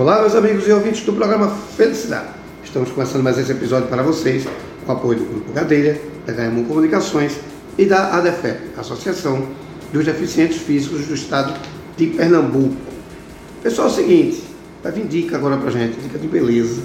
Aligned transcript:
Olá, 0.00 0.20
meus 0.22 0.34
amigos 0.34 0.66
e 0.66 0.72
ouvintes 0.72 1.04
do 1.04 1.12
programa 1.12 1.50
Felicidade. 1.76 2.28
Estamos 2.64 2.90
começando 2.90 3.22
mais 3.22 3.36
esse 3.36 3.52
episódio 3.52 3.86
para 3.86 4.02
vocês 4.02 4.48
com 4.86 4.92
o 4.92 4.96
apoio 4.96 5.18
do 5.18 5.26
Grupo 5.26 5.52
Gadeira, 5.52 6.00
da 6.24 6.32
HM 6.32 6.64
Comunicações 6.66 7.38
e 7.76 7.84
da 7.84 8.16
ADEFEP, 8.16 8.78
Associação 8.78 9.46
dos 9.92 10.06
Deficientes 10.06 10.56
Físicos 10.56 11.06
do 11.06 11.12
Estado 11.12 11.52
de 11.98 12.06
Pernambuco. 12.06 12.76
Pessoal, 13.62 13.88
é 13.88 13.90
o 13.90 13.94
seguinte, 13.94 14.42
vai 14.82 14.90
vir 14.90 15.06
dica 15.06 15.36
agora 15.36 15.58
pra 15.58 15.70
gente, 15.70 16.00
dica 16.00 16.18
de 16.18 16.28
beleza. 16.28 16.80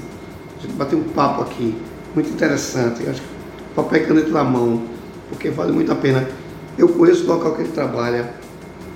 A 0.59 0.61
gente 0.63 0.73
bater 0.73 0.97
um 0.97 1.04
papo 1.04 1.43
aqui, 1.43 1.73
muito 2.13 2.29
interessante. 2.32 3.02
Eu 3.02 3.11
acho 3.11 3.21
que 3.21 3.27
papel 3.73 4.02
e 4.02 4.05
caneta 4.07 4.29
na 4.32 4.43
mão, 4.43 4.84
porque 5.29 5.50
vale 5.50 5.71
muito 5.71 5.89
a 5.89 5.95
pena. 5.95 6.27
Eu 6.77 6.89
conheço 6.89 7.23
o 7.23 7.27
local 7.27 7.55
que 7.55 7.61
ele 7.61 7.71
trabalha, 7.71 8.29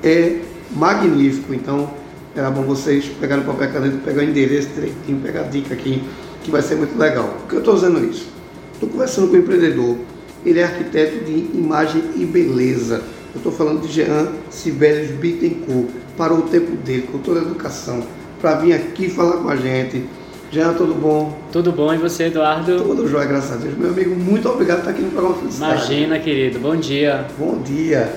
é 0.04 0.42
magnífico, 0.76 1.54
então 1.54 1.99
era 2.40 2.50
bom 2.50 2.62
vocês 2.64 3.06
pegarem 3.20 3.44
o 3.44 3.48
papel 3.48 3.70
e 3.70 3.72
caneta, 3.72 3.98
pegar 4.04 4.22
o 4.22 4.24
endereço 4.24 4.70
direitinho, 4.70 5.20
pegar 5.22 5.42
a 5.42 5.44
dica 5.44 5.74
aqui, 5.74 6.02
que 6.42 6.50
vai 6.50 6.62
ser 6.62 6.76
muito 6.76 6.98
legal. 6.98 7.28
Por 7.40 7.50
que 7.50 7.56
eu 7.56 7.60
estou 7.60 7.74
usando 7.74 8.04
isso? 8.04 8.30
Estou 8.74 8.88
conversando 8.88 9.28
com 9.28 9.34
o 9.34 9.38
empreendedor, 9.40 9.98
ele 10.46 10.60
é 10.60 10.64
arquiteto 10.64 11.26
de 11.26 11.34
imagem 11.54 12.02
e 12.16 12.26
beleza. 12.26 13.02
Eu 13.34 13.38
estou 13.38 13.52
falando 13.52 13.82
de 13.82 13.92
Jean 13.92 14.30
Sibelius 14.50 15.12
Bittencourt, 15.12 15.90
parou 16.18 16.40
o 16.40 16.42
tempo 16.44 16.76
dele, 16.78 17.08
com 17.12 17.18
toda 17.20 17.42
a 17.42 17.44
educação, 17.44 18.02
para 18.40 18.56
vir 18.56 18.74
aqui 18.74 19.10
falar 19.10 19.38
com 19.38 19.50
a 19.50 19.56
gente. 19.58 20.06
Jean, 20.52 20.74
tudo 20.74 20.96
bom? 20.96 21.38
Tudo 21.52 21.72
bom, 21.72 21.94
e 21.94 21.98
você, 21.98 22.24
Eduardo? 22.24 22.82
Tudo 22.82 23.08
jóia, 23.08 23.26
graças 23.26 23.52
a 23.52 23.56
Deus. 23.58 23.78
Meu 23.78 23.90
amigo, 23.90 24.16
muito 24.16 24.50
obrigado 24.50 24.78
por 24.78 24.90
estar 24.90 24.92
aqui 24.92 25.02
no 25.02 25.12
programa 25.12 25.36
Felicidade. 25.36 25.74
Imagina, 25.74 26.20
querido, 26.20 26.60
bom 26.60 26.76
dia. 26.76 27.28
Bom 27.38 27.62
dia. 27.62 28.14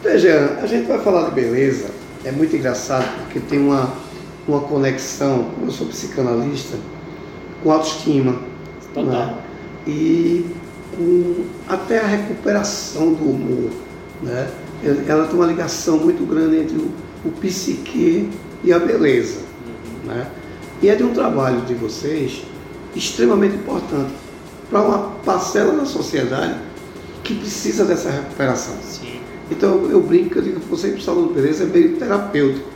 Então, 0.00 0.18
Jean, 0.18 0.58
a 0.60 0.66
gente 0.66 0.88
vai 0.88 0.98
falar 0.98 1.28
de 1.28 1.34
beleza. 1.34 1.93
É 2.24 2.32
muito 2.32 2.56
engraçado 2.56 3.04
porque 3.22 3.38
tem 3.40 3.58
uma, 3.58 3.92
uma 4.48 4.60
conexão, 4.60 5.50
eu 5.62 5.70
sou 5.70 5.86
psicanalista, 5.88 6.78
com 7.62 7.70
autoestima. 7.70 8.36
Total. 8.94 9.04
Né? 9.04 9.38
E 9.86 10.46
com 10.96 11.44
até 11.68 12.00
a 12.00 12.06
recuperação 12.06 13.12
do 13.12 13.24
humor. 13.24 13.70
Né? 14.22 14.50
Ela 15.06 15.26
tem 15.26 15.36
uma 15.36 15.46
ligação 15.46 15.98
muito 15.98 16.24
grande 16.24 16.58
entre 16.58 16.76
o, 16.76 16.90
o 17.24 17.32
psique 17.32 18.30
e 18.62 18.72
a 18.72 18.78
beleza. 18.78 19.40
Uhum. 19.40 20.08
Né? 20.08 20.26
E 20.82 20.88
é 20.88 20.94
de 20.94 21.02
um 21.02 21.12
trabalho 21.12 21.60
de 21.62 21.74
vocês 21.74 22.42
extremamente 22.94 23.56
importante 23.56 24.12
para 24.70 24.80
uma 24.80 24.98
parcela 25.24 25.72
da 25.72 25.84
sociedade 25.84 26.54
que 27.22 27.34
precisa 27.34 27.84
dessa 27.84 28.10
recuperação. 28.10 28.74
Sim. 28.82 29.13
Então 29.50 29.90
eu 29.90 30.00
brinco, 30.00 30.38
eu 30.38 30.42
digo 30.42 30.60
que 30.60 30.66
você, 30.66 30.98
salão 31.00 31.28
de 31.28 31.34
beleza, 31.34 31.64
é 31.64 31.66
meio 31.66 31.96
terapêutico. 31.96 32.68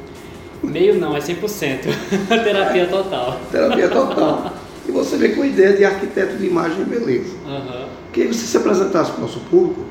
Meio 0.63 0.99
não, 0.99 1.17
é 1.17 1.21
100%. 1.21 1.81
Terapia 2.45 2.87
total. 2.87 3.41
Terapia 3.51 3.89
total. 3.89 4.53
E 4.89 4.91
você 4.91 5.17
vem 5.17 5.35
com 5.35 5.43
a 5.43 5.47
ideia 5.47 5.77
de 5.77 5.85
arquiteto 5.85 6.37
de 6.37 6.47
imagem 6.47 6.81
e 6.81 6.85
beleza. 6.85 7.35
Uhum. 7.47 7.87
Queria 8.13 8.31
que 8.31 8.37
você 8.37 8.47
se 8.47 8.57
apresentasse 8.57 9.13
para 9.13 9.19
o 9.19 9.23
nosso 9.23 9.41
público 9.41 9.83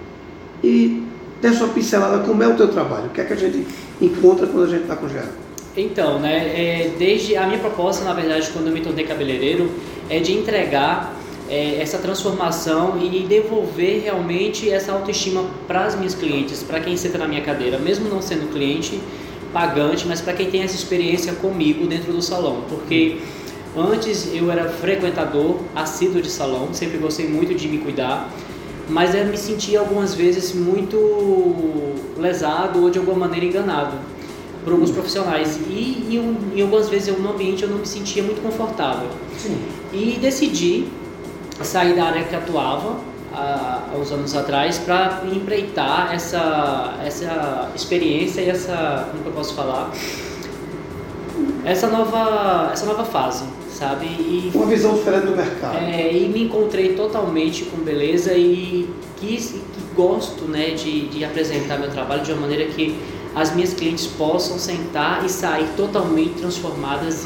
e 0.63 1.03
desse 1.41 1.63
uma 1.63 1.73
pincelada 1.73 2.23
como 2.23 2.41
é 2.43 2.47
o 2.47 2.55
teu 2.55 2.67
trabalho. 2.67 3.05
O 3.05 3.09
que 3.09 3.21
é 3.21 3.25
que 3.25 3.33
a 3.33 3.37
gente 3.37 3.65
encontra 4.01 4.47
quando 4.47 4.65
a 4.65 4.69
gente 4.69 4.83
está 4.83 4.95
com 4.95 5.05
o 5.05 5.09
Geraldo? 5.09 5.47
Então, 5.75 6.19
né, 6.19 6.47
é, 6.55 6.91
desde 6.97 7.37
a 7.37 7.45
minha 7.45 7.59
proposta, 7.59 8.03
na 8.03 8.13
verdade, 8.13 8.49
quando 8.51 8.67
eu 8.67 8.73
me 8.73 8.81
tornei 8.81 9.05
cabeleireiro, 9.05 9.69
é 10.09 10.19
de 10.19 10.33
entregar 10.33 11.15
é, 11.49 11.81
essa 11.81 11.97
transformação 11.97 12.99
e 13.01 13.25
devolver 13.27 14.01
realmente 14.03 14.69
essa 14.69 14.91
autoestima 14.91 15.45
para 15.67 15.85
as 15.85 15.95
minhas 15.95 16.13
clientes, 16.13 16.63
para 16.63 16.79
quem 16.79 16.97
senta 16.97 17.17
na 17.17 17.27
minha 17.27 17.41
cadeira, 17.41 17.77
mesmo 17.77 18.09
não 18.09 18.21
sendo 18.21 18.51
cliente 18.51 18.99
pagante, 19.53 20.05
mas 20.07 20.21
para 20.21 20.33
quem 20.33 20.51
tem 20.51 20.61
essa 20.61 20.75
experiência 20.75 21.33
comigo 21.33 21.87
dentro 21.87 22.11
do 22.11 22.21
salão, 22.21 22.63
porque 22.69 23.17
antes 23.75 24.29
eu 24.33 24.51
era 24.51 24.69
frequentador 24.69 25.59
assíduo 25.75 26.21
de 26.21 26.29
salão, 26.29 26.73
sempre 26.73 26.97
gostei 26.97 27.27
muito 27.27 27.55
de 27.55 27.67
me 27.67 27.77
cuidar, 27.77 28.29
mas 28.89 29.15
eu 29.15 29.25
me 29.25 29.37
sentia 29.37 29.79
algumas 29.79 30.13
vezes 30.13 30.53
muito 30.53 30.97
lesado 32.17 32.83
ou 32.83 32.89
de 32.89 32.99
alguma 32.99 33.17
maneira 33.17 33.45
enganado 33.45 33.97
por 34.63 34.73
alguns 34.73 34.91
profissionais. 34.91 35.59
E 35.69 36.15
em, 36.55 36.61
algumas 36.61 36.89
vezes 36.89 37.09
eu, 37.09 37.19
no 37.19 37.31
ambiente 37.31 37.63
eu 37.63 37.69
não 37.69 37.79
me 37.79 37.85
sentia 37.85 38.23
muito 38.23 38.41
confortável. 38.41 39.09
Sim. 39.37 39.57
e 39.93 40.17
decidi 40.19 40.87
sair 41.63 41.95
da 41.95 42.05
área 42.05 42.23
que 42.23 42.35
atuava 42.35 42.97
há, 43.33 43.89
uns 43.97 44.11
anos 44.11 44.35
atrás 44.35 44.77
para 44.77 45.23
empreitar 45.31 46.13
essa 46.13 46.95
essa 47.03 47.69
experiência 47.75 48.41
e 48.41 48.49
essa 48.49 49.09
como 49.11 49.25
eu 49.25 49.31
posso 49.31 49.53
falar? 49.53 49.91
Essa 51.65 51.87
nova 51.87 52.69
essa 52.71 52.85
nova 52.85 53.03
fase 53.05 53.45
sabe? 53.77 54.05
E 54.05 54.51
uma 54.53 54.65
visão 54.65 54.95
diferente 54.95 55.27
do 55.27 55.35
mercado. 55.35 55.77
É, 55.77 56.11
e 56.11 56.27
me 56.27 56.43
encontrei 56.43 56.95
totalmente 56.95 57.65
com 57.65 57.77
beleza 57.77 58.33
e 58.33 58.89
quis 59.17 59.51
que 59.51 59.61
gosto 59.95 60.45
né 60.45 60.71
de, 60.71 61.07
de 61.07 61.23
apresentar 61.23 61.77
meu 61.77 61.89
trabalho 61.91 62.23
de 62.23 62.31
uma 62.31 62.41
maneira 62.41 62.65
que 62.65 62.97
as 63.35 63.53
minhas 63.53 63.73
clientes 63.73 64.07
possam 64.07 64.57
sentar 64.57 65.23
e 65.23 65.29
sair 65.29 65.67
totalmente 65.77 66.33
transformadas 66.35 67.25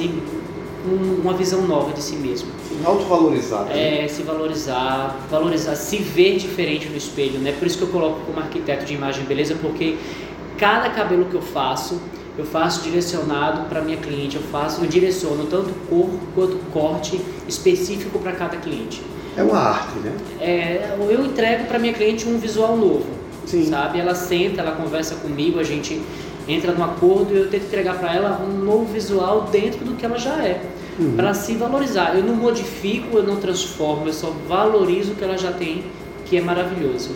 em 0.86 1.22
uma 1.22 1.34
visão 1.34 1.62
nova 1.64 1.94
de 1.94 2.02
si 2.02 2.16
mesmo. 2.16 2.50
Se 2.68 2.86
autovalorizar. 2.86 3.66
Né? 3.66 4.06
É, 4.06 4.08
se 4.08 4.24
valorizar, 4.24 5.18
valorizar, 5.30 5.76
se 5.76 5.98
ver 5.98 6.38
diferente 6.38 6.88
no 6.90 6.98
espelho, 6.98 7.40
né? 7.40 7.54
Por 7.58 7.68
isso 7.68 7.78
que 7.78 7.84
eu 7.84 7.90
coloco 7.90 8.22
como 8.22 8.40
arquiteto 8.40 8.86
de 8.86 8.94
imagem 8.94 9.24
beleza, 9.26 9.56
porque 9.62 9.98
cada 10.58 10.90
cabelo 10.90 11.26
que 11.26 11.36
eu 11.36 11.42
faço, 11.42 12.02
eu 12.38 12.46
faço 12.46 12.82
direcionado 12.82 13.68
para 13.70 13.82
minha 13.82 13.98
cliente, 13.98 14.36
eu 14.36 14.44
faço, 14.44 14.84
eu 14.84 14.88
direciono 14.88 15.46
tanto 15.46 15.72
cor 15.90 16.10
quanto 16.34 16.58
corte 16.72 17.20
específico 17.48 18.20
para 18.20 18.32
cada 18.32 18.58
cliente. 18.58 19.02
É 19.36 19.44
uma 19.44 19.58
arte, 19.58 20.00
né? 20.00 20.14
É, 20.40 20.96
eu 21.00 21.26
entrego 21.26 21.66
para 21.66 21.80
minha 21.80 21.94
cliente 21.94 22.28
um 22.28 22.38
visual 22.38 22.76
novo. 22.76 23.22
Sim. 23.46 23.66
sabe? 23.66 24.00
Ela 24.00 24.16
senta, 24.16 24.62
ela 24.62 24.72
conversa 24.72 25.16
comigo, 25.16 25.60
a 25.60 25.64
gente 25.64 26.02
entra 26.54 26.72
num 26.72 26.84
acordo 26.84 27.34
e 27.34 27.38
eu 27.38 27.50
tento 27.50 27.66
entregar 27.66 27.98
para 27.98 28.14
ela 28.14 28.42
um 28.42 28.64
novo 28.64 28.86
visual 28.86 29.48
dentro 29.52 29.84
do 29.86 29.96
que 29.96 30.06
ela 30.06 30.18
já 30.18 30.44
é, 30.44 30.62
uhum. 31.00 31.16
para 31.16 31.34
se 31.34 31.56
valorizar. 31.56 32.16
Eu 32.16 32.24
não 32.24 32.36
modifico, 32.36 33.18
eu 33.18 33.24
não 33.24 33.38
transformo, 33.38 34.08
eu 34.08 34.14
só 34.14 34.34
valorizo 34.48 35.14
o 35.14 35.16
que 35.16 35.24
ela 35.24 35.38
já 35.38 35.52
tem, 35.52 35.84
que 36.26 36.38
é 36.38 36.42
maravilhoso. 36.42 37.12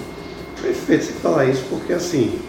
Perfeito 0.62 1.06
você 1.06 1.14
falar 1.14 1.46
isso, 1.46 1.64
porque 1.70 1.94
assim, 1.94 2.40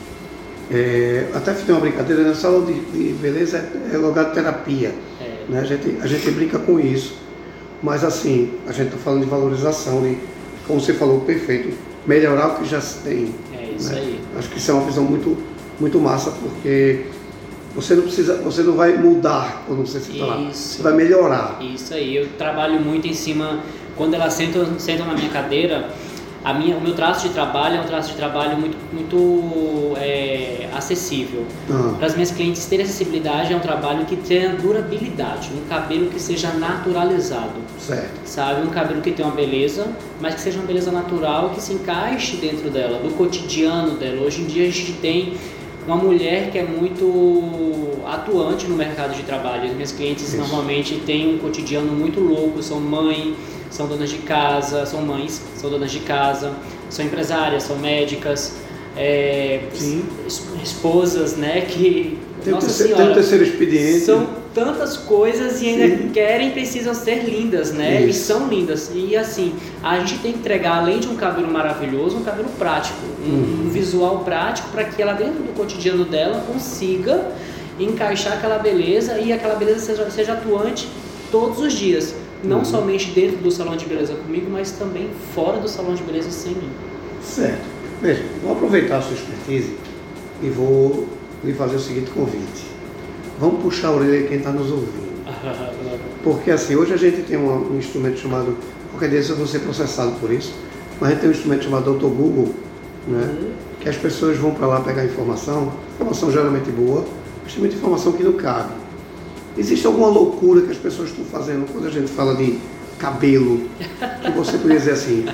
é, 0.71 1.29
até 1.35 1.55
fiz 1.55 1.69
uma 1.69 1.81
brincadeira, 1.81 2.25
na 2.25 2.35
sala 2.35 2.65
de, 2.65 2.73
de 2.75 3.13
beleza 3.15 3.59
é, 3.59 3.95
é 3.95 3.99
lugar 3.99 4.27
de 4.27 4.35
terapia. 4.35 4.93
É. 5.21 5.45
Né? 5.49 5.61
A, 5.61 5.65
gente, 5.65 5.97
a 6.01 6.07
gente 6.07 6.31
brinca 6.31 6.59
com 6.59 6.81
isso. 6.81 7.27
Mas 7.83 8.03
assim, 8.03 8.53
a 8.67 8.73
gente 8.73 8.87
está 8.87 8.99
falando 8.99 9.23
de 9.23 9.31
valorização, 9.31 10.07
e 10.07 10.19
como 10.67 10.81
você 10.81 10.95
falou, 10.95 11.21
perfeito, 11.21 11.77
melhorar 12.07 12.49
o 12.49 12.57
que 12.57 12.65
já 12.65 12.81
se 12.81 12.99
tem. 13.01 13.35
É 13.53 13.73
isso 13.77 13.93
né? 13.93 13.99
aí. 13.99 14.21
Acho 14.37 14.49
que 14.51 14.59
isso 14.59 14.71
é 14.71 14.75
uma 14.75 14.85
visão 14.85 15.05
muito, 15.05 15.37
muito 15.79 15.99
massa, 15.99 16.31
porque 16.31 17.07
você 17.75 17.95
não 17.95 18.05
precisa, 18.05 18.37
você 18.37 18.63
não 18.63 18.75
vai 18.75 18.97
mudar 18.97 19.65
quando 19.67 19.87
você 19.87 20.01
se 20.01 20.19
lá. 20.19 20.37
Você 20.51 20.83
vai 20.83 20.95
melhorar. 20.95 21.59
Isso 21.61 21.93
aí. 21.93 22.17
Eu 22.17 22.29
trabalho 22.39 22.81
muito 22.81 23.07
em 23.07 23.15
cima, 23.15 23.61
quando 23.97 24.15
elas 24.15 24.33
sentam, 24.33 24.79
sentam 24.79 25.07
na 25.07 25.15
minha 25.15 25.29
cadeira, 25.29 25.91
a 26.47 26.55
minha, 26.55 26.77
o 26.77 26.81
meu 26.81 26.95
traço 26.95 27.27
de 27.27 27.35
trabalho 27.35 27.79
é 27.79 27.81
um 27.81 27.87
traço 27.87 28.11
de 28.11 28.17
trabalho 28.17 28.57
muito, 28.57 28.77
muito 28.93 29.97
é, 29.97 30.69
acessível. 30.73 31.45
Uhum. 31.69 31.95
Para 31.95 32.07
as 32.07 32.15
minhas 32.15 32.31
clientes 32.31 32.65
terem 32.67 32.85
acessibilidade, 32.85 33.53
é 33.53 33.57
um 33.57 33.61
trabalho 33.61 34.05
que 34.05 34.15
tenha 34.15 34.51
durabilidade, 34.51 35.51
um 35.53 35.69
cabelo 35.69 36.09
que 36.09 36.21
seja 36.21 36.53
naturalizado. 36.53 37.61
Certo. 37.81 38.21
Sabe? 38.25 38.63
Um 38.63 38.71
cabelo 38.71 39.01
que 39.01 39.11
tenha 39.11 39.27
uma 39.27 39.35
beleza, 39.35 39.89
mas 40.21 40.37
que 40.37 40.41
seja 40.41 40.59
uma 40.59 40.67
beleza 40.67 40.93
natural, 40.93 41.51
que 41.51 41.61
se 41.61 41.73
encaixe 41.73 42.37
dentro 42.37 42.71
dela, 42.71 43.01
do 43.01 43.11
cotidiano 43.17 43.97
dela. 43.97 44.25
Hoje 44.25 44.43
em 44.43 44.45
dia 44.47 44.69
a 44.69 44.71
gente 44.71 44.93
tem 44.93 45.35
uma 45.87 45.97
mulher 45.97 46.51
que 46.51 46.59
é 46.59 46.65
muito 46.65 48.01
atuante 48.05 48.67
no 48.67 48.77
mercado 48.77 49.15
de 49.15 49.23
trabalho. 49.23 49.65
As 49.65 49.73
minhas 49.73 49.93
clientes 49.93 50.29
Isso. 50.29 50.37
normalmente 50.37 50.97
têm 51.07 51.35
um 51.35 51.39
cotidiano 51.39 51.93
muito 51.93 52.21
louco, 52.21 52.63
são 52.63 52.81
mãe, 52.81 53.35
são 53.71 53.87
donas 53.87 54.11
de 54.11 54.19
casa, 54.19 54.85
são 54.87 55.03
mães, 55.03 55.43
são 55.57 55.71
donas 55.71 55.91
de 55.91 56.01
casa, 56.01 56.53
são 56.91 57.05
empresárias, 57.05 57.63
são 57.65 57.77
médicas, 57.79 58.57
é, 58.97 59.61
esposas, 60.63 61.37
né, 61.37 61.61
que 61.63 62.19
tem, 62.43 62.53
nossa 62.53 62.67
terceiro, 62.67 62.95
senhora, 62.95 63.05
tem 63.05 63.13
um 63.13 63.15
terceiro 63.15 63.45
expediente. 63.45 64.01
São 64.01 64.27
tantas 64.57 64.97
coisas 64.97 65.61
e 65.61 65.67
ainda 65.69 65.99
Sim. 65.99 66.09
querem, 66.09 66.51
precisam 66.51 66.95
ser 66.95 67.25
lindas, 67.25 67.73
né? 67.73 68.01
Isso. 68.01 68.09
E 68.09 68.13
são 68.15 68.49
lindas. 68.49 68.91
E 68.95 69.15
assim, 69.15 69.55
a 69.83 69.99
gente 69.99 70.19
tem 70.21 70.33
que 70.33 70.39
entregar, 70.39 70.79
além 70.79 70.99
de 70.99 71.09
um 71.09 71.15
cabelo 71.15 71.53
maravilhoso, 71.53 72.17
um 72.17 72.25
cabelo 72.25 72.49
prático, 72.59 72.99
um, 73.23 73.29
uhum. 73.29 73.65
um 73.67 73.69
visual 73.69 74.21
prático 74.21 74.71
para 74.71 74.85
que 74.85 75.03
ela 75.03 75.13
dentro 75.13 75.43
do 75.43 75.55
cotidiano 75.55 76.07
dela 76.07 76.43
consiga 76.51 77.33
encaixar 77.79 78.33
aquela 78.33 78.59
beleza 78.59 79.19
e 79.19 79.31
aquela 79.31 79.57
beleza 79.57 79.81
seja, 79.81 80.11
seja 80.11 80.33
atuante 80.33 80.89
todos 81.31 81.59
os 81.61 81.75
dias. 81.75 82.15
Não 82.43 82.59
uhum. 82.59 82.65
somente 82.65 83.11
dentro 83.11 83.37
do 83.37 83.51
salão 83.51 83.77
de 83.77 83.85
beleza 83.85 84.15
comigo, 84.15 84.51
mas 84.51 84.73
também 84.73 85.11
fora 85.35 85.59
do 85.59 85.69
salão 85.69 85.95
de 85.95 86.03
beleza 86.03 86.31
sem 86.31 86.53
mim. 86.53 86.71
Certo. 87.21 87.61
Veja, 88.01 88.23
vou 88.43 88.53
aproveitar 88.53 88.99
a 88.99 89.03
sua 89.03 89.13
expertise 89.13 89.77
e 90.43 90.49
vou 90.49 91.07
lhe 91.45 91.53
fazer 91.53 91.77
o 91.77 91.81
seguinte 91.81 92.11
convite. 92.11 92.66
Vamos 93.39 93.63
puxar 93.63 93.89
a 93.89 93.93
orelha 93.93 94.23
de 94.23 94.29
quem 94.29 94.39
está 94.39 94.51
nos 94.51 94.71
ouvindo. 94.71 95.07
Porque 96.25 96.51
assim, 96.51 96.75
hoje 96.75 96.95
a 96.95 96.97
gente 96.97 97.23
tem 97.23 97.37
um, 97.37 97.73
um 97.73 97.79
instrumento 97.79 98.19
chamado, 98.19 98.57
qualquer 98.91 99.11
dia 99.11 99.21
eu 99.21 99.37
vou 99.37 99.47
ser 99.47 99.61
processado 99.61 100.13
por 100.21 100.33
isso, 100.33 100.55
mas 101.01 101.11
a 101.11 101.13
gente 101.13 101.21
tem 101.21 101.29
um 101.29 101.33
instrumento 101.33 101.65
chamado 101.65 101.95
Dr. 101.95 102.07
Google, 102.07 102.55
né? 103.07 103.23
Uhum. 103.23 103.51
que 103.81 103.89
as 103.89 103.97
pessoas 103.97 104.37
vão 104.37 104.53
para 104.53 104.67
lá 104.67 104.81
pegar 104.81 105.05
informação, 105.05 105.73
informação 105.95 106.33
geralmente 106.33 106.71
boa, 106.71 107.05
mas 107.45 107.53
tem 107.53 107.61
muita 107.61 107.77
informação 107.77 108.13
que 108.13 108.25
não 108.25 108.33
cabe. 108.33 108.73
Existe 109.57 109.87
alguma 109.87 110.09
loucura 110.09 110.63
que 110.63 110.73
as 110.73 110.77
pessoas 110.77 111.11
estão 111.11 111.25
fazendo 111.25 111.71
quando 111.73 111.87
a 111.87 111.91
gente 111.91 112.11
fala 112.11 112.35
de 112.35 112.59
cabelo, 112.99 113.69
que 114.23 114.31
você 114.33 114.59
poderia 114.59 114.79
dizer 114.79 114.93
assim, 114.93 115.25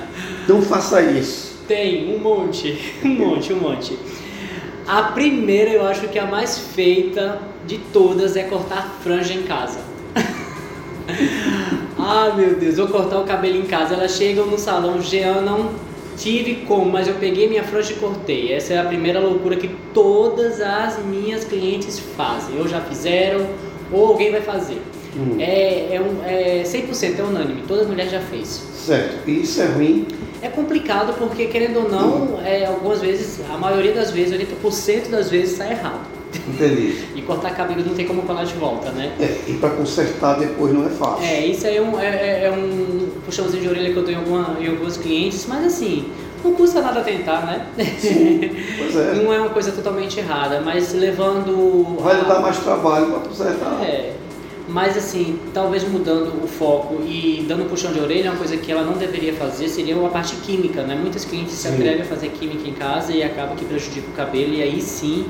não 0.47 0.61
faça 0.61 1.01
isso. 1.01 1.53
Tem, 1.67 2.13
um 2.15 2.19
monte, 2.19 2.77
um 3.03 3.09
monte, 3.09 3.53
um 3.53 3.59
monte. 3.59 3.97
A 4.87 5.03
primeira, 5.03 5.71
eu 5.71 5.85
acho 5.85 6.07
que 6.09 6.19
a 6.19 6.25
mais 6.25 6.57
feita 6.57 7.39
de 7.65 7.77
todas 7.77 8.35
é 8.35 8.43
cortar 8.43 8.99
franja 9.01 9.33
em 9.33 9.43
casa. 9.43 9.79
ah, 11.97 12.33
meu 12.35 12.55
Deus, 12.55 12.75
vou 12.75 12.87
cortar 12.87 13.19
o 13.19 13.23
cabelo 13.23 13.57
em 13.57 13.65
casa. 13.65 13.93
Elas 13.93 14.11
chegam 14.17 14.45
no 14.45 14.57
salão, 14.57 15.01
Jean, 15.01 15.41
não 15.41 15.71
tive 16.17 16.65
como, 16.67 16.91
mas 16.91 17.07
eu 17.07 17.15
peguei 17.15 17.47
minha 17.47 17.63
franja 17.63 17.93
e 17.93 17.95
cortei. 17.95 18.51
Essa 18.51 18.73
é 18.73 18.79
a 18.79 18.83
primeira 18.83 19.19
loucura 19.19 19.55
que 19.55 19.69
todas 19.93 20.59
as 20.59 21.03
minhas 21.05 21.45
clientes 21.45 21.99
fazem. 22.17 22.59
Ou 22.59 22.67
já 22.67 22.81
fizeram, 22.81 23.47
ou 23.91 24.07
alguém 24.07 24.31
vai 24.31 24.41
fazer. 24.41 24.81
Hum. 25.15 25.37
É, 25.39 25.95
é, 25.95 26.01
um, 26.01 26.23
é 26.25 26.63
100% 26.63 27.19
é 27.19 27.23
unânime, 27.23 27.63
toda 27.67 27.85
mulher 27.85 28.09
já 28.09 28.19
fez. 28.19 28.47
Certo, 28.75 29.29
e 29.29 29.43
isso 29.43 29.61
é 29.61 29.67
ruim? 29.67 30.07
É 30.43 30.49
complicado 30.49 31.13
porque, 31.17 31.45
querendo 31.45 31.77
ou 31.77 31.89
não, 31.89 32.41
é, 32.45 32.65
algumas 32.65 32.99
vezes, 32.99 33.39
a 33.49 33.57
maioria 33.57 33.93
das 33.93 34.11
vezes, 34.11 34.37
80% 34.37 35.09
das 35.09 35.29
vezes 35.29 35.53
está 35.53 35.71
errado. 35.71 36.01
Entendi. 36.47 37.05
e 37.15 37.21
cortar 37.21 37.55
cabelo 37.55 37.81
não 37.85 37.95
tem 37.95 38.05
como 38.05 38.23
falar 38.23 38.43
de 38.43 38.53
volta, 38.55 38.91
né? 38.91 39.13
É, 39.21 39.49
e 39.49 39.53
para 39.53 39.69
consertar 39.69 40.37
depois 40.37 40.73
não 40.73 40.85
é 40.85 40.89
fácil. 40.89 41.25
É, 41.25 41.45
isso 41.45 41.65
aí 41.65 41.77
é 41.77 41.81
um, 41.81 41.97
é, 41.97 42.07
é, 42.07 42.43
é 42.47 42.51
um 42.51 43.07
puxãozinho 43.25 43.63
de 43.63 43.69
orelha 43.69 43.93
que 43.93 43.97
eu 43.97 44.03
dou 44.03 44.11
em, 44.11 44.17
alguma, 44.17 44.57
em 44.59 44.67
alguns 44.67 44.97
clientes, 44.97 45.45
mas 45.47 45.65
assim, 45.65 46.11
não 46.43 46.53
custa 46.53 46.81
nada 46.81 47.01
tentar, 47.01 47.45
né? 47.45 47.65
Sim, 47.97 48.51
pois 48.77 48.95
é. 48.97 49.13
não 49.23 49.33
é 49.33 49.39
uma 49.39 49.49
coisa 49.49 49.71
totalmente 49.71 50.19
errada, 50.19 50.59
mas 50.59 50.93
levando. 50.93 51.97
Vai 52.01 52.19
a... 52.19 52.23
dar 52.23 52.41
mais 52.41 52.57
trabalho 52.57 53.05
para 53.11 53.19
consertar. 53.21 53.81
É. 53.81 54.11
Mas 54.67 54.95
assim, 54.95 55.37
talvez 55.53 55.83
mudando 55.83 56.41
o 56.41 56.47
foco 56.47 57.01
e 57.03 57.45
dando 57.47 57.63
um 57.63 57.67
puxão 57.67 57.91
de 57.91 57.99
orelha, 57.99 58.31
uma 58.31 58.37
coisa 58.37 58.55
que 58.55 58.71
ela 58.71 58.83
não 58.83 58.93
deveria 58.93 59.33
fazer 59.33 59.67
seria 59.67 59.95
uma 59.95 60.09
parte 60.09 60.35
química, 60.37 60.83
né? 60.83 60.95
Muitas 60.95 61.25
clientes 61.25 61.53
se 61.53 61.67
atrevem 61.67 62.01
a 62.01 62.05
fazer 62.05 62.29
química 62.29 62.67
em 62.67 62.73
casa 62.73 63.11
e 63.11 63.21
acaba 63.21 63.55
que 63.55 63.65
prejudica 63.65 64.07
o 64.07 64.13
cabelo 64.13 64.53
e 64.53 64.61
aí 64.61 64.81
sim 64.81 65.25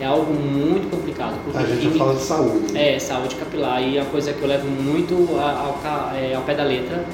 é 0.00 0.06
algo 0.06 0.32
muito 0.32 0.90
complicado. 0.90 1.34
a 1.54 1.62
gente 1.64 1.80
química, 1.80 1.98
fala 1.98 2.14
de 2.14 2.22
saúde. 2.22 2.78
É, 2.78 2.98
saúde 2.98 3.34
capilar 3.34 3.82
e 3.82 3.98
é 3.98 4.02
uma 4.02 4.10
coisa 4.10 4.32
que 4.32 4.40
eu 4.40 4.48
levo 4.48 4.66
muito 4.66 5.14
ao, 5.38 5.78
é, 6.16 6.34
ao 6.34 6.42
pé 6.42 6.54
da 6.54 6.64
letra 6.64 7.04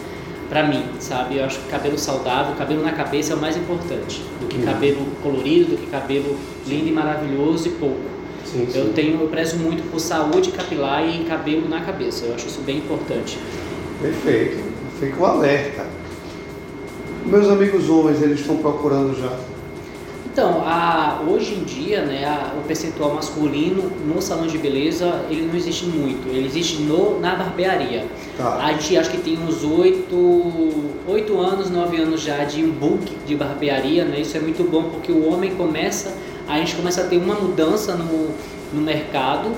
para 0.48 0.62
mim, 0.62 0.84
sabe? 1.00 1.38
Eu 1.38 1.44
acho 1.44 1.58
que 1.58 1.68
cabelo 1.68 1.98
saudável, 1.98 2.54
cabelo 2.54 2.82
na 2.82 2.92
cabeça 2.92 3.32
é 3.32 3.36
o 3.36 3.40
mais 3.40 3.56
importante 3.56 4.22
do 4.40 4.46
que 4.46 4.58
hum. 4.58 4.64
cabelo 4.64 5.06
colorido, 5.22 5.72
do 5.72 5.76
que 5.76 5.86
cabelo 5.86 6.38
lindo 6.66 6.88
e 6.88 6.92
maravilhoso 6.92 7.66
e 7.66 7.70
pouco. 7.72 8.13
Sim, 8.44 8.66
sim. 8.70 8.78
Eu 8.78 8.92
tenho, 8.92 9.20
eu 9.20 9.28
prezo 9.28 9.56
muito 9.56 9.88
por 9.90 9.98
saúde 9.98 10.52
capilar 10.52 11.06
e 11.06 11.24
cabelo 11.24 11.68
na 11.68 11.80
cabeça. 11.80 12.26
Eu 12.26 12.34
acho 12.34 12.46
isso 12.46 12.60
bem 12.60 12.78
importante. 12.78 13.38
Perfeito. 14.00 14.62
Fica 15.00 15.20
o 15.20 15.26
alerta. 15.26 15.86
Meus 17.24 17.48
amigos 17.48 17.88
homens, 17.88 18.22
eles 18.22 18.40
estão 18.40 18.56
procurando 18.58 19.18
já 19.18 19.34
então, 20.34 20.64
a, 20.66 21.22
hoje 21.28 21.54
em 21.54 21.62
dia, 21.62 22.02
né, 22.02 22.24
a, 22.24 22.58
o 22.58 22.64
percentual 22.64 23.14
masculino 23.14 23.88
no 24.04 24.20
salão 24.20 24.48
de 24.48 24.58
beleza, 24.58 25.24
ele 25.30 25.42
não 25.42 25.54
existe 25.54 25.86
muito. 25.86 26.28
Ele 26.28 26.44
existe 26.44 26.82
no, 26.82 27.20
na 27.20 27.36
barbearia. 27.36 28.04
Tá. 28.36 28.56
A 28.56 28.72
gente 28.72 28.96
acho 28.96 29.10
que 29.10 29.18
tem 29.18 29.38
uns 29.38 29.62
8, 29.62 30.12
8 31.06 31.38
anos, 31.38 31.70
9 31.70 31.96
anos 31.98 32.20
já 32.20 32.42
de 32.42 32.64
um 32.64 32.72
book 32.72 33.12
de 33.24 33.36
barbearia, 33.36 34.04
né? 34.04 34.22
Isso 34.22 34.36
é 34.36 34.40
muito 34.40 34.68
bom 34.68 34.90
porque 34.90 35.12
o 35.12 35.24
homem 35.32 35.54
começa, 35.54 36.16
a 36.48 36.58
gente 36.58 36.74
começa 36.76 37.02
a 37.02 37.04
ter 37.04 37.16
uma 37.16 37.34
mudança 37.34 37.94
no, 37.94 38.30
no 38.72 38.80
mercado 38.80 39.50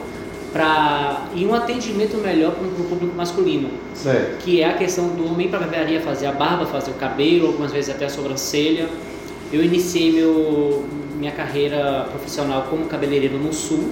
para 0.53 1.27
e 1.35 1.45
um 1.45 1.55
atendimento 1.55 2.17
melhor 2.17 2.53
para 2.53 2.67
o 2.67 2.89
público 2.89 3.15
masculino. 3.15 3.71
Certo. 3.95 4.39
Que 4.39 4.63
é 4.63 4.69
a 4.69 4.75
questão 4.75 5.09
do 5.09 5.27
homem 5.27 5.49
para 5.49 5.59
a 5.59 5.63
barbearia 5.63 6.01
fazer 6.01 6.27
a 6.27 6.33
barba, 6.33 6.65
fazer 6.67 6.91
o 6.91 6.95
cabelo, 6.95 7.49
algumas 7.49 7.73
vezes 7.73 7.91
até 7.91 8.07
a 8.07 8.09
sobrancelha. 8.09 8.89
Eu 9.53 9.63
iniciei 9.63 10.13
meu, 10.13 10.85
minha 11.19 11.33
carreira 11.33 12.07
profissional 12.11 12.67
como 12.71 12.87
cabeleireiro 12.87 13.39
no 13.39 13.53
Sul, 13.53 13.91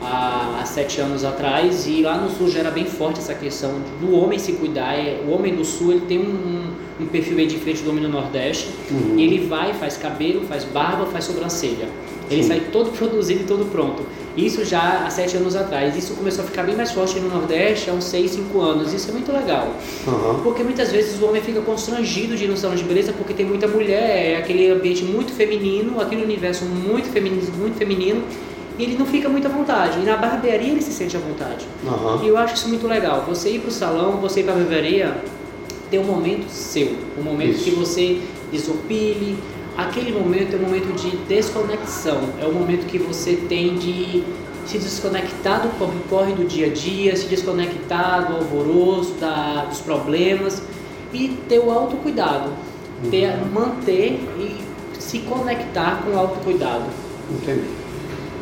há, 0.00 0.60
há, 0.60 0.64
sete 0.64 1.00
anos 1.00 1.24
atrás, 1.24 1.86
e 1.86 2.02
lá 2.02 2.16
no 2.16 2.30
Sul 2.30 2.50
já 2.50 2.60
era 2.60 2.70
bem 2.70 2.86
forte 2.86 3.20
essa 3.20 3.34
questão 3.34 3.74
do 4.00 4.14
homem 4.14 4.38
se 4.38 4.54
cuidar. 4.54 4.94
É, 4.94 5.20
o 5.26 5.30
homem 5.30 5.54
do 5.54 5.64
Sul 5.64 5.92
ele 5.92 6.06
tem 6.06 6.18
um, 6.18 6.72
um 6.98 7.06
perfil 7.06 7.36
bem 7.36 7.46
diferente 7.46 7.82
do 7.82 7.90
homem 7.90 8.02
do 8.02 8.08
Nordeste, 8.08 8.70
uhum. 8.90 9.18
e 9.18 9.22
ele 9.22 9.46
vai, 9.46 9.74
faz 9.74 9.96
cabelo, 9.96 10.42
faz 10.46 10.64
barba, 10.64 11.06
faz 11.06 11.24
sobrancelha. 11.24 11.88
Ele 12.30 12.42
Sim. 12.42 12.48
sai 12.48 12.60
todo 12.72 12.90
produzido 12.90 13.40
e 13.40 13.44
todo 13.44 13.64
pronto. 13.70 14.04
Isso 14.36 14.64
já 14.64 15.04
há 15.04 15.10
sete 15.10 15.36
anos 15.36 15.56
atrás. 15.56 15.96
Isso 15.96 16.14
começou 16.14 16.44
a 16.44 16.46
ficar 16.46 16.62
bem 16.62 16.76
mais 16.76 16.92
forte 16.92 17.18
no 17.18 17.28
Nordeste 17.28 17.90
há 17.90 17.92
uns 17.92 18.04
seis, 18.04 18.30
cinco 18.30 18.60
anos. 18.60 18.92
Isso 18.92 19.10
é 19.10 19.12
muito 19.12 19.32
legal. 19.32 19.74
Uhum. 20.06 20.40
Porque 20.42 20.62
muitas 20.62 20.92
vezes 20.92 21.20
o 21.20 21.26
homem 21.26 21.42
fica 21.42 21.60
constrangido 21.60 22.36
de 22.36 22.44
ir 22.44 22.48
no 22.48 22.56
salão 22.56 22.76
de 22.76 22.84
beleza 22.84 23.12
porque 23.12 23.34
tem 23.34 23.44
muita 23.44 23.66
mulher, 23.66 24.32
é 24.32 24.36
aquele 24.36 24.70
ambiente 24.70 25.02
muito 25.02 25.32
feminino, 25.32 26.00
aquele 26.00 26.22
universo 26.22 26.64
muito 26.64 27.08
feminino, 27.08 27.42
muito 27.58 27.76
feminino 27.76 28.22
e 28.78 28.84
ele 28.84 28.96
não 28.96 29.04
fica 29.04 29.28
muito 29.28 29.46
à 29.46 29.50
vontade. 29.50 29.98
E 29.98 30.04
na 30.04 30.16
barbearia 30.16 30.70
ele 30.70 30.80
se 30.80 30.92
sente 30.92 31.16
à 31.16 31.20
vontade. 31.20 31.66
Uhum. 31.84 32.24
E 32.24 32.28
eu 32.28 32.36
acho 32.36 32.54
isso 32.54 32.68
muito 32.68 32.86
legal. 32.86 33.24
Você 33.28 33.50
ir 33.50 33.58
para 33.60 33.68
o 33.68 33.72
salão, 33.72 34.12
você 34.18 34.40
ir 34.40 34.44
para 34.44 34.54
a 34.54 34.56
barbearia, 34.56 35.16
ter 35.90 35.98
um 35.98 36.04
momento 36.04 36.48
seu. 36.48 36.94
Um 37.18 37.22
momento 37.22 37.56
isso. 37.56 37.64
que 37.64 37.70
você 37.72 38.20
desopile, 38.50 39.36
aquele 39.80 40.12
momento 40.12 40.54
é 40.54 40.58
um 40.58 40.62
momento 40.62 40.92
de 40.94 41.16
desconexão, 41.26 42.20
é 42.40 42.46
o 42.46 42.52
momento 42.52 42.86
que 42.86 42.98
você 42.98 43.36
tem 43.48 43.76
de 43.76 44.24
se 44.66 44.78
desconectar 44.78 45.62
do 45.62 45.68
corre-corre 45.78 46.32
do 46.34 46.44
dia 46.44 46.66
a 46.66 46.70
dia, 46.70 47.16
se 47.16 47.26
desconectar 47.26 48.28
do 48.28 48.36
alvoroço, 48.36 49.14
da, 49.14 49.64
dos 49.64 49.80
problemas 49.80 50.62
e 51.12 51.28
ter 51.48 51.58
o 51.58 51.70
autocuidado, 51.70 52.50
ter, 53.10 53.30
uhum. 53.30 53.46
manter 53.52 54.20
e 54.38 54.56
se 55.00 55.20
conectar 55.20 56.02
com 56.02 56.12
o 56.12 56.18
autocuidado. 56.18 56.84
Entendi. 57.30 57.64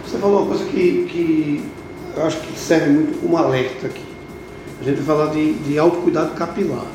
Você 0.05 0.19
falou 0.19 0.43
uma 0.43 0.49
coisa 0.49 0.65
que, 0.65 1.07
que 1.11 1.65
eu 2.17 2.27
acho 2.27 2.41
que 2.41 2.59
serve 2.59 2.91
muito 2.91 3.21
como 3.21 3.37
alerta 3.37 3.87
aqui. 3.87 4.05
A 4.81 4.85
gente 4.85 5.01
vai 5.01 5.17
falar 5.17 5.33
de, 5.33 5.53
de 5.55 5.79
autocuidado 5.79 6.35
capilar. 6.35 6.87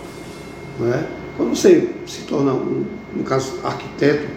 Não 0.79 0.93
é? 0.93 1.07
Quando 1.35 1.55
você 1.55 1.89
se 2.05 2.21
torna, 2.21 2.53
um, 2.53 2.85
no 3.15 3.23
caso, 3.23 3.59
arquiteto 3.63 4.27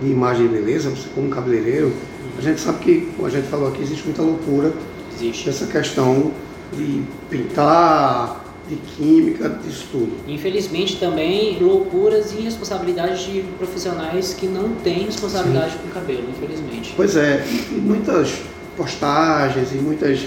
de 0.00 0.10
imagem 0.10 0.46
e 0.46 0.48
beleza, 0.48 0.90
você 0.90 1.08
como 1.14 1.28
cabeleireiro, 1.30 1.92
a 2.36 2.40
gente 2.40 2.60
sabe 2.60 2.78
que, 2.80 3.00
como 3.16 3.26
a 3.26 3.30
gente 3.30 3.46
falou 3.48 3.68
aqui, 3.68 3.82
existe 3.82 4.04
muita 4.04 4.22
loucura. 4.22 4.72
Existe. 5.14 5.48
Essa 5.48 5.66
questão 5.66 6.32
de 6.72 7.02
pintar, 7.30 8.42
de 8.68 8.76
química, 8.76 9.48
disso 9.48 9.88
tudo. 9.92 10.12
Infelizmente 10.26 10.98
também 10.98 11.58
loucuras 11.60 12.32
e 12.32 12.42
responsabilidades 12.42 13.20
de 13.24 13.42
profissionais 13.58 14.34
que 14.34 14.46
não 14.46 14.70
têm 14.76 15.04
responsabilidade 15.04 15.72
Sim. 15.72 15.78
com 15.78 15.88
o 15.88 15.90
cabelo, 15.90 16.24
infelizmente. 16.30 16.92
Pois 16.96 17.16
é, 17.16 17.44
e 17.70 17.74
muitas 17.74 18.40
postagens 18.76 19.72
e 19.72 19.76
muitas. 19.76 20.26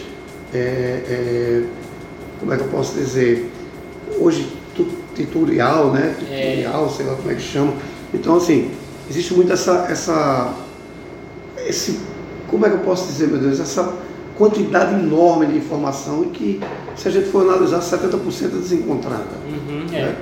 É, 0.54 0.58
é, 0.58 1.64
como 2.40 2.54
é 2.54 2.58
que 2.58 2.64
eu 2.64 2.70
posso 2.70 2.96
dizer? 2.96 3.50
Hoje 4.20 4.48
tutorial, 5.16 5.92
né? 5.92 6.16
Tutorial, 6.20 6.86
é. 6.86 6.90
sei 6.90 7.06
lá 7.06 7.16
como 7.16 7.32
é 7.32 7.36
que 7.36 7.42
chama. 7.42 7.74
Então, 8.14 8.38
assim, 8.38 8.72
existe 9.10 9.34
muito 9.34 9.52
essa, 9.52 9.88
essa, 9.90 10.54
esse, 11.68 12.00
como 12.48 12.66
é 12.66 12.70
que 12.70 12.76
eu 12.76 12.82
posso 12.82 13.08
dizer, 13.08 13.28
meu 13.28 13.40
Deus, 13.40 13.60
essa 13.60 13.94
quantidade 14.38 14.94
enorme 14.94 15.46
de 15.48 15.58
informação 15.58 16.24
e 16.24 16.28
que, 16.28 16.62
se 16.96 17.08
a 17.08 17.12
gente 17.12 17.30
for 17.30 17.50
analisar, 17.50 17.80
70% 17.80 18.46
é 18.46 18.48
desencontrada. 18.48 19.26
Uhum, 19.48 19.86
é. 19.94 20.02
né? 20.02 20.16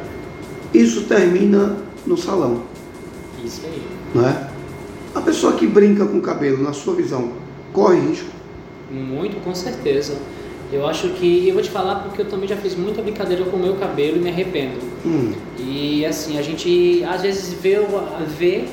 Isso 0.74 1.04
termina 1.04 1.78
no 2.06 2.18
salão. 2.18 2.64
Isso 3.44 3.62
aí. 3.66 3.82
Né? 4.16 4.50
A 5.14 5.22
pessoa 5.22 5.54
que 5.54 5.68
brinca 5.68 6.06
com 6.06 6.18
o 6.18 6.22
cabelo, 6.22 6.64
na 6.64 6.74
sua 6.74 6.96
visão, 6.96 7.32
corre 7.72 8.00
risco? 8.00 8.30
Muito, 8.92 9.44
com 9.44 9.54
certeza. 9.54 10.16
Eu 10.74 10.88
acho 10.88 11.10
que, 11.10 11.48
eu 11.48 11.54
vou 11.54 11.62
te 11.62 11.70
falar 11.70 11.96
porque 11.98 12.22
eu 12.22 12.26
também 12.26 12.50
já 12.50 12.58
fiz 12.58 12.76
muita 12.76 13.00
brincadeira 13.00 13.44
com 13.46 13.56
o 13.56 13.60
meu 13.60 13.76
cabelo 13.76 14.18
e 14.18 14.20
me 14.20 14.30
arrependo. 14.30 14.80
Hum. 15.06 15.32
E 15.60 16.04
assim, 16.04 16.40
a 16.40 16.42
gente 16.42 17.04
às 17.08 17.22
vezes 17.22 17.54
vê, 17.54 17.78
vê 18.38 18.66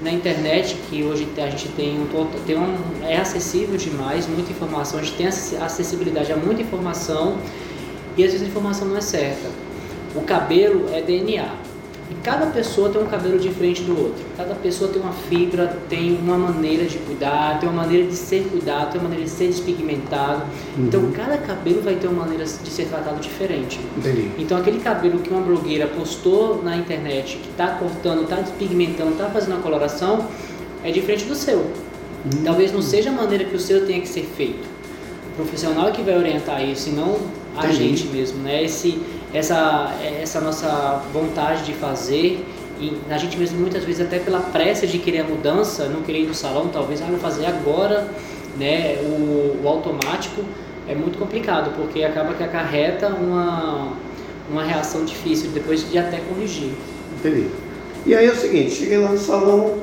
na 0.00 0.12
internet 0.12 0.76
que 0.88 1.02
hoje 1.02 1.26
a 1.36 1.50
gente 1.50 1.68
tem 1.70 1.98
um, 1.98 2.06
tem 2.46 2.56
um 2.56 2.76
é 3.02 3.16
acessível 3.16 3.76
demais, 3.76 4.28
muita 4.28 4.52
informação, 4.52 5.00
a 5.00 5.02
gente 5.02 5.16
tem 5.16 5.26
acessibilidade 5.26 6.32
a 6.32 6.36
muita 6.36 6.62
informação 6.62 7.36
e 8.16 8.22
às 8.22 8.30
vezes 8.30 8.46
a 8.46 8.48
informação 8.48 8.86
não 8.86 8.96
é 8.96 9.00
certa. 9.00 9.48
O 10.14 10.20
cabelo 10.20 10.88
é 10.92 11.02
DNA. 11.02 11.63
E 12.14 12.22
cada 12.22 12.46
pessoa 12.46 12.90
tem 12.90 13.02
um 13.02 13.06
cabelo 13.06 13.38
diferente 13.38 13.82
do 13.82 13.98
outro. 13.98 14.24
Cada 14.36 14.54
pessoa 14.54 14.90
tem 14.90 15.02
uma 15.02 15.12
fibra, 15.12 15.76
tem 15.88 16.16
uma 16.16 16.38
maneira 16.38 16.84
de 16.84 16.98
cuidar, 16.98 17.58
tem 17.58 17.68
uma 17.68 17.82
maneira 17.82 18.06
de 18.06 18.14
ser 18.14 18.48
cuidado, 18.50 18.92
tem 18.92 19.00
uma 19.00 19.08
maneira 19.08 19.24
de 19.24 19.30
ser 19.30 19.48
despigmentado. 19.48 20.42
Uhum. 20.76 20.86
Então 20.86 21.10
cada 21.10 21.36
cabelo 21.38 21.82
vai 21.82 21.96
ter 21.96 22.06
uma 22.06 22.22
maneira 22.22 22.44
de 22.44 22.70
ser 22.70 22.86
tratado 22.86 23.20
diferente. 23.20 23.80
Entendi. 23.96 24.30
Então 24.38 24.56
aquele 24.56 24.80
cabelo 24.80 25.18
que 25.18 25.30
uma 25.30 25.40
blogueira 25.40 25.86
postou 25.86 26.62
na 26.62 26.76
internet, 26.76 27.36
que 27.36 27.50
está 27.50 27.68
cortando, 27.68 28.22
está 28.22 28.36
despigmentando, 28.36 29.12
está 29.12 29.26
fazendo 29.26 29.56
a 29.56 29.60
coloração, 29.60 30.26
é 30.82 30.90
diferente 30.90 31.24
do 31.24 31.34
seu. 31.34 31.58
Uhum. 31.58 32.44
Talvez 32.44 32.72
não 32.72 32.80
seja 32.80 33.10
a 33.10 33.12
maneira 33.12 33.44
que 33.44 33.56
o 33.56 33.60
seu 33.60 33.86
tenha 33.86 34.00
que 34.00 34.08
ser 34.08 34.22
feito. 34.36 34.74
O 35.32 35.36
profissional 35.36 35.88
é 35.88 35.90
que 35.90 36.02
vai 36.02 36.16
orientar 36.16 36.64
isso, 36.64 36.90
e 36.90 36.92
não 36.92 37.18
a 37.56 37.66
Entendi. 37.66 37.96
gente 37.96 38.06
mesmo, 38.06 38.42
né? 38.42 38.64
Esse, 38.64 39.00
essa, 39.34 39.92
essa 40.22 40.40
nossa 40.40 41.02
vontade 41.12 41.64
de 41.64 41.74
fazer, 41.74 42.46
e 42.80 42.96
a 43.10 43.18
gente 43.18 43.36
mesmo 43.36 43.58
muitas 43.58 43.82
vezes 43.82 44.00
até 44.00 44.20
pela 44.20 44.38
pressa 44.38 44.86
de 44.86 44.98
querer 44.98 45.20
a 45.20 45.24
mudança, 45.24 45.88
não 45.88 46.02
querer 46.02 46.20
ir 46.20 46.26
no 46.26 46.34
salão, 46.34 46.68
talvez, 46.68 47.02
ah, 47.02 47.06
vou 47.06 47.18
fazer 47.18 47.46
agora, 47.46 48.08
né? 48.56 48.96
O, 49.02 49.60
o 49.62 49.68
automático 49.68 50.42
é 50.88 50.94
muito 50.94 51.18
complicado, 51.18 51.72
porque 51.76 52.04
acaba 52.04 52.34
que 52.34 52.44
acarreta 52.44 53.08
uma, 53.08 53.92
uma 54.48 54.62
reação 54.62 55.04
difícil 55.04 55.50
depois 55.50 55.88
de 55.90 55.98
até 55.98 56.18
corrigir. 56.18 56.72
Entendi. 57.18 57.48
E 58.06 58.14
aí 58.14 58.26
é 58.26 58.32
o 58.32 58.36
seguinte, 58.36 58.70
cheguei 58.70 58.98
lá 58.98 59.10
no 59.10 59.18
salão, 59.18 59.82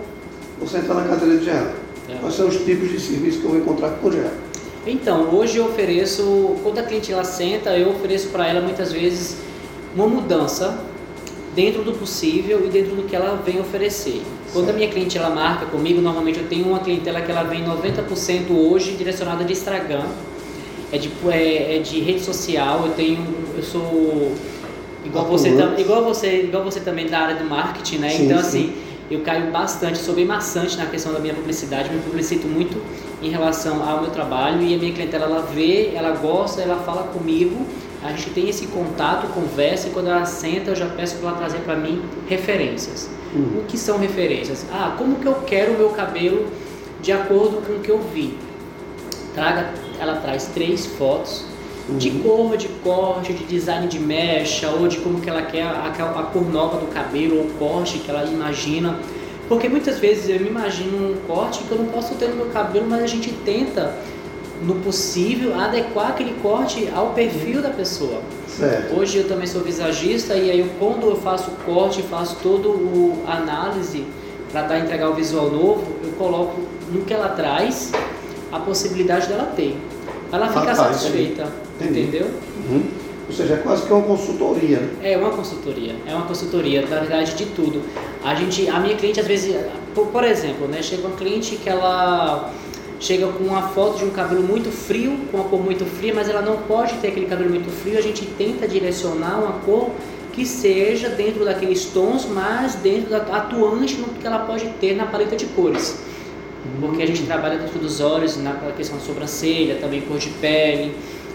vou 0.58 0.67
sentar 0.67 0.96
na 0.96 1.03
cadeira 1.03 1.39
de 1.39 1.46
gel. 1.46 1.67
É. 2.08 2.15
Quais 2.20 2.36
são 2.36 2.48
os 2.48 2.58
tipos 2.58 2.89
de 2.89 3.00
serviço 3.00 3.39
que 3.39 3.46
eu 3.46 3.51
vou 3.51 3.60
encontrar 3.60 3.89
com 3.89 4.08
o 4.08 4.12
gel? 4.12 4.31
Então, 4.85 5.29
hoje 5.35 5.57
eu 5.57 5.65
ofereço, 5.65 6.55
quando 6.63 6.79
a 6.79 6.83
cliente 6.83 7.11
ela 7.11 7.23
senta, 7.23 7.77
eu 7.77 7.91
ofereço 7.91 8.29
para 8.29 8.47
ela 8.47 8.61
muitas 8.61 8.91
vezes 8.91 9.38
uma 9.95 10.07
mudança 10.07 10.83
dentro 11.55 11.83
do 11.83 11.91
possível 11.91 12.65
e 12.65 12.69
dentro 12.69 12.95
do 12.95 13.03
que 13.03 13.15
ela 13.15 13.35
vem 13.45 13.59
oferecer. 13.59 14.21
Quando 14.51 14.69
a 14.69 14.73
minha 14.73 14.88
cliente 14.89 15.17
ela 15.17 15.29
marca 15.29 15.65
comigo, 15.67 16.01
normalmente 16.01 16.39
eu 16.39 16.47
tenho 16.47 16.65
uma 16.65 16.79
clientela 16.79 17.21
que 17.21 17.29
ela 17.29 17.43
vem 17.43 17.63
90% 17.63 18.50
hoje 18.50 18.93
direcionada 18.93 19.43
de 19.43 19.53
Instagram, 19.53 20.05
é 20.91 20.97
de, 20.97 21.11
é, 21.29 21.77
é 21.77 21.79
de 21.79 22.00
rede 22.00 22.21
social, 22.21 22.85
eu 22.88 22.93
tenho, 22.93 23.23
eu 23.55 23.63
sou 23.63 24.31
igual 25.05 25.25
você, 25.25 25.50
igual 25.77 26.03
você, 26.03 26.41
igual 26.41 26.63
você 26.63 26.79
também 26.79 27.07
da 27.07 27.19
área 27.19 27.35
do 27.35 27.45
marketing, 27.45 27.97
né? 27.97 28.09
Sim, 28.09 28.25
então 28.25 28.38
sim. 28.39 28.47
assim, 28.47 28.73
eu 29.11 29.21
caio 29.21 29.51
bastante, 29.51 30.00
sou 30.00 30.15
bem 30.15 30.25
maçante 30.25 30.75
na 30.77 30.85
questão 30.85 31.13
da 31.13 31.19
minha 31.19 31.33
publicidade, 31.33 31.93
me 31.93 32.01
publicito 32.01 32.47
muito 32.47 32.81
em 33.21 33.29
relação 33.29 33.87
ao 33.87 34.01
meu 34.01 34.11
trabalho 34.11 34.61
e 34.61 34.73
a 34.73 34.77
minha 34.77 34.91
clientela 34.93 35.25
ela 35.25 35.41
vê, 35.41 35.91
ela 35.93 36.11
gosta, 36.11 36.61
ela 36.61 36.77
fala 36.83 37.03
comigo, 37.03 37.65
a 38.03 38.09
gente 38.09 38.31
tem 38.31 38.49
esse 38.49 38.67
contato, 38.67 39.27
conversa 39.33 39.87
e 39.87 39.91
quando 39.91 40.07
ela 40.09 40.25
senta 40.25 40.71
eu 40.71 40.75
já 40.75 40.87
peço 40.87 41.17
para 41.17 41.29
ela 41.29 41.37
trazer 41.37 41.59
para 41.59 41.75
mim 41.75 42.01
referências. 42.27 43.09
Uhum. 43.33 43.59
O 43.59 43.65
que 43.65 43.77
são 43.77 43.97
referências? 43.97 44.65
Ah, 44.71 44.95
como 44.97 45.17
que 45.17 45.25
eu 45.25 45.35
quero 45.45 45.73
o 45.73 45.77
meu 45.77 45.89
cabelo 45.89 46.47
de 47.01 47.11
acordo 47.11 47.65
com 47.65 47.73
o 47.73 47.79
que 47.79 47.89
eu 47.89 47.99
vi? 47.99 48.37
Traga, 49.33 49.69
ela 49.99 50.15
traz 50.15 50.47
três 50.47 50.85
fotos 50.85 51.45
de 51.97 52.09
Uhum. 52.09 52.19
cor, 52.19 52.57
de 52.57 52.67
corte, 52.67 53.33
de 53.33 53.43
design 53.43 53.87
de 53.87 53.99
mecha, 53.99 54.69
ou 54.69 54.87
de 54.87 54.97
como 54.97 55.19
que 55.19 55.29
ela 55.29 55.41
quer 55.41 55.63
a, 55.63 55.87
a 55.87 56.23
cor 56.23 56.49
nova 56.49 56.77
do 56.77 56.87
cabelo, 56.87 57.39
ou 57.39 57.45
corte 57.57 57.99
que 57.99 58.09
ela 58.09 58.23
imagina. 58.25 58.97
Porque 59.51 59.67
muitas 59.67 60.00
vezes 60.00 60.29
eu 60.29 60.39
me 60.39 60.48
imagino 60.48 61.12
um 61.12 61.27
corte 61.27 61.65
que 61.65 61.72
eu 61.72 61.77
não 61.77 61.88
posso 61.88 62.15
ter 62.15 62.29
no 62.29 62.38
meu 62.38 62.46
cabelo, 62.46 62.86
mas 62.88 63.03
a 63.03 63.05
gente 63.05 63.34
tenta, 63.43 63.93
no 64.63 64.75
possível, 64.75 65.60
adequar 65.60 66.12
aquele 66.12 66.34
corte 66.41 66.88
ao 66.96 67.08
perfil 67.10 67.62
da 67.62 67.70
pessoa. 67.70 68.22
Certo. 68.48 68.98
Hoje 68.98 69.17
eu 69.17 69.27
também 69.27 69.46
sou 69.46 69.60
visagista 69.62 70.36
e 70.36 70.50
aí 70.50 70.60
eu, 70.62 70.70
quando 70.79 71.05
eu 71.05 71.17
faço 71.17 71.51
o 71.51 71.55
corte, 71.65 72.01
faço 72.03 72.38
todo 72.41 72.70
o 72.70 73.25
a 73.27 73.39
análise 73.39 74.05
para 74.53 74.62
dar 74.62 74.79
entregar 74.79 75.10
o 75.10 75.15
visual 75.15 75.51
novo, 75.51 75.84
eu 76.01 76.13
coloco 76.13 76.62
no 76.89 77.01
que 77.01 77.13
ela 77.13 77.27
traz 77.27 77.91
a 78.53 78.60
possibilidade 78.60 79.27
dela 79.27 79.51
ter. 79.53 79.75
Ela 80.31 80.48
fica 80.48 80.72
Rapaz, 80.72 80.96
satisfeita, 80.96 81.51
entendi. 81.75 82.00
entendeu? 82.03 82.27
Uhum. 82.70 82.84
Ou 83.31 83.38
seja, 83.38 83.53
é 83.53 83.57
quase 83.57 83.85
que 83.85 83.93
uma 83.93 84.01
consultoria. 84.01 84.77
né? 84.77 84.89
É 85.01 85.17
uma 85.17 85.29
consultoria, 85.29 85.95
é 86.05 86.13
uma 86.13 86.25
consultoria, 86.25 86.81
na 86.81 87.00
verdade, 87.00 87.33
de 87.33 87.45
tudo. 87.45 87.81
A 88.21 88.35
gente, 88.35 88.67
a 88.67 88.77
minha 88.77 88.93
cliente 88.97 89.21
às 89.21 89.25
vezes, 89.25 89.55
por, 89.95 90.07
por 90.07 90.25
exemplo, 90.25 90.67
né, 90.67 90.81
chega 90.81 91.07
uma 91.07 91.15
cliente 91.15 91.55
que 91.55 91.69
ela 91.69 92.51
chega 93.00 93.27
com 93.27 93.45
uma 93.45 93.69
foto 93.69 94.00
de 94.00 94.03
um 94.03 94.09
cabelo 94.09 94.43
muito 94.43 94.69
frio, 94.69 95.17
com 95.31 95.38
uma 95.38 95.47
cor 95.47 95.63
muito 95.63 95.85
fria, 95.85 96.13
mas 96.13 96.27
ela 96.27 96.41
não 96.41 96.57
pode 96.57 96.95
ter 96.95 97.07
aquele 97.07 97.25
cabelo 97.25 97.50
muito 97.50 97.69
frio, 97.71 97.97
a 97.97 98.01
gente 98.01 98.25
tenta 98.38 98.67
direcionar 98.67 99.39
uma 99.39 99.53
cor 99.61 99.91
que 100.33 100.45
seja 100.45 101.07
dentro 101.07 101.45
daqueles 101.45 101.85
tons, 101.85 102.25
mas 102.25 102.75
dentro 102.75 103.11
da 103.11 103.17
atuante 103.19 103.95
no 103.95 104.07
que 104.09 104.27
ela 104.27 104.39
pode 104.39 104.67
ter 104.81 104.93
na 104.93 105.05
paleta 105.05 105.38
de 105.38 105.45
cores. 105.45 105.97
Porque 106.81 107.01
a 107.01 107.07
gente 107.07 107.23
trabalha 107.23 107.57
dentro 107.57 107.79
dos 107.79 108.01
olhos, 108.01 108.35
na 108.35 108.53
questão 108.75 108.97
da 108.97 109.03
sobrancelha, 109.03 109.75
também 109.75 110.01
cor 110.01 110.17
de 110.17 110.29
pele, 110.29 110.93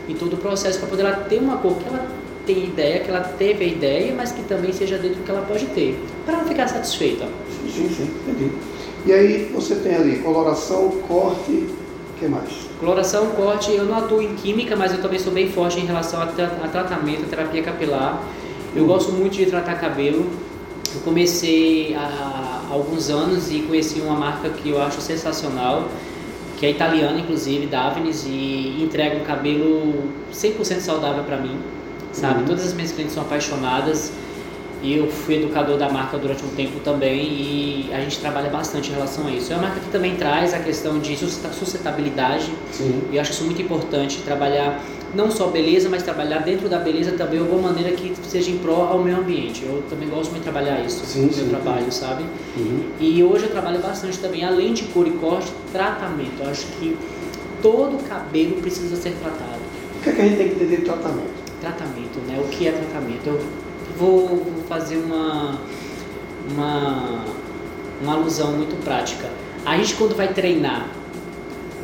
e 0.08 0.14
todo 0.14 0.34
o 0.34 0.36
processo 0.36 0.78
para 0.78 0.88
poder 0.88 1.02
ela 1.04 1.16
ter 1.28 1.38
uma 1.38 1.56
cor 1.58 1.74
que 1.76 1.88
ela 1.88 2.06
tem 2.46 2.64
ideia, 2.64 3.00
que 3.00 3.10
ela 3.10 3.20
teve 3.20 3.64
a 3.64 3.66
ideia, 3.68 4.14
mas 4.16 4.30
que 4.32 4.42
também 4.42 4.72
seja 4.72 4.96
dentro 4.98 5.18
do 5.18 5.24
que 5.24 5.30
ela 5.30 5.42
pode 5.42 5.66
ter, 5.66 5.98
para 6.24 6.34
ela 6.34 6.44
ficar 6.44 6.68
satisfeita. 6.68 7.26
Sim, 7.50 7.70
sim, 7.72 7.88
sim, 7.94 8.10
entendi. 8.28 8.52
E 9.04 9.12
aí 9.12 9.50
você 9.52 9.74
tem 9.76 9.94
ali 9.96 10.18
coloração, 10.18 10.90
corte, 11.08 11.50
o 11.50 12.18
que 12.18 12.26
mais? 12.28 12.48
Coloração, 12.78 13.26
corte, 13.30 13.72
eu 13.72 13.84
não 13.84 13.96
atuo 13.98 14.22
em 14.22 14.34
química, 14.34 14.76
mas 14.76 14.92
eu 14.92 15.02
também 15.02 15.18
sou 15.18 15.32
bem 15.32 15.48
forte 15.50 15.80
em 15.80 15.86
relação 15.86 16.20
a, 16.20 16.26
tra 16.26 16.46
a 16.62 16.68
tratamento, 16.68 17.24
a 17.24 17.28
terapia 17.28 17.62
capilar. 17.62 18.22
Eu 18.74 18.84
Hum. 18.84 18.86
gosto 18.86 19.10
muito 19.12 19.34
de 19.36 19.46
tratar 19.46 19.74
cabelo. 19.76 20.26
Eu 20.94 21.00
comecei 21.02 21.94
há 21.94 22.62
alguns 22.70 23.10
anos 23.10 23.50
e 23.50 23.60
conheci 23.60 24.00
uma 24.00 24.14
marca 24.16 24.50
que 24.50 24.68
eu 24.70 24.80
acho 24.80 25.00
sensacional, 25.00 25.88
que 26.56 26.64
é 26.66 26.70
italiana, 26.70 27.18
inclusive, 27.18 27.66
Davines, 27.66 28.24
e 28.26 28.82
entrega 28.82 29.16
um 29.16 29.24
cabelo 29.24 30.10
100% 30.32 30.80
saudável 30.80 31.22
para 31.24 31.36
mim, 31.36 31.58
sabe? 32.12 32.40
Uhum. 32.40 32.46
Todas 32.46 32.66
as 32.66 32.72
minhas 32.72 32.92
clientes 32.92 33.14
são 33.14 33.22
apaixonadas 33.22 34.12
e 34.82 34.96
eu 34.96 35.10
fui 35.10 35.36
educador 35.36 35.78
da 35.78 35.88
marca 35.88 36.18
durante 36.18 36.44
um 36.44 36.48
tempo 36.48 36.80
também 36.80 37.24
e 37.24 37.90
a 37.92 38.00
gente 38.00 38.18
trabalha 38.18 38.50
bastante 38.50 38.90
em 38.90 38.94
relação 38.94 39.26
a 39.26 39.30
isso. 39.30 39.52
É 39.52 39.56
uma 39.56 39.68
marca 39.68 39.80
que 39.80 39.90
também 39.90 40.16
traz 40.16 40.54
a 40.54 40.58
questão 40.58 40.98
de 40.98 41.16
sustentabilidade 41.16 42.50
Sim. 42.72 43.02
e 43.10 43.16
eu 43.16 43.20
acho 43.20 43.32
isso 43.32 43.44
muito 43.44 43.60
importante, 43.60 44.18
trabalhar 44.18 44.80
não 45.14 45.30
só 45.30 45.48
beleza, 45.48 45.88
mas 45.88 46.02
trabalhar 46.02 46.40
dentro 46.40 46.68
da 46.68 46.78
beleza 46.78 47.12
também 47.12 47.38
de 47.38 47.44
alguma 47.44 47.70
maneira 47.70 47.92
que 47.92 48.14
seja 48.24 48.50
em 48.50 48.58
prol 48.58 48.82
ao 48.88 49.02
meio 49.02 49.18
ambiente. 49.18 49.64
Eu 49.64 49.82
também 49.88 50.08
gosto 50.08 50.30
muito 50.30 50.44
de 50.44 50.50
trabalhar 50.50 50.84
isso 50.84 51.04
Sim, 51.04 51.22
no 51.22 51.26
meu 51.26 51.34
sim, 51.34 51.48
trabalho, 51.48 51.92
sabe? 51.92 52.24
Uhum. 52.56 52.84
E 53.00 53.22
hoje 53.22 53.44
eu 53.44 53.50
trabalho 53.50 53.78
bastante 53.80 54.18
também, 54.18 54.44
além 54.44 54.72
de 54.74 54.84
cor 54.84 55.06
e 55.06 55.12
corte, 55.12 55.52
tratamento. 55.72 56.42
Eu 56.42 56.50
acho 56.50 56.66
que 56.78 56.96
todo 57.62 58.02
cabelo 58.08 58.56
precisa 58.60 58.96
ser 58.96 59.12
tratado. 59.20 59.60
O 59.98 60.02
que, 60.02 60.10
é 60.10 60.12
que 60.12 60.20
a 60.20 60.24
gente 60.24 60.36
tem 60.36 60.48
que 60.48 60.54
entender 60.56 60.76
de 60.76 60.82
tratamento? 60.82 61.46
Tratamento, 61.60 62.18
né? 62.26 62.40
O 62.44 62.48
que 62.48 62.68
é 62.68 62.72
tratamento? 62.72 63.26
Eu 63.26 63.40
vou, 63.98 64.28
vou 64.28 64.64
fazer 64.68 64.96
uma, 64.96 65.58
uma, 66.50 67.24
uma 68.02 68.14
alusão 68.14 68.52
muito 68.52 68.80
prática. 68.84 69.28
A 69.64 69.76
gente 69.76 69.94
quando 69.94 70.14
vai 70.14 70.32
treinar, 70.32 70.88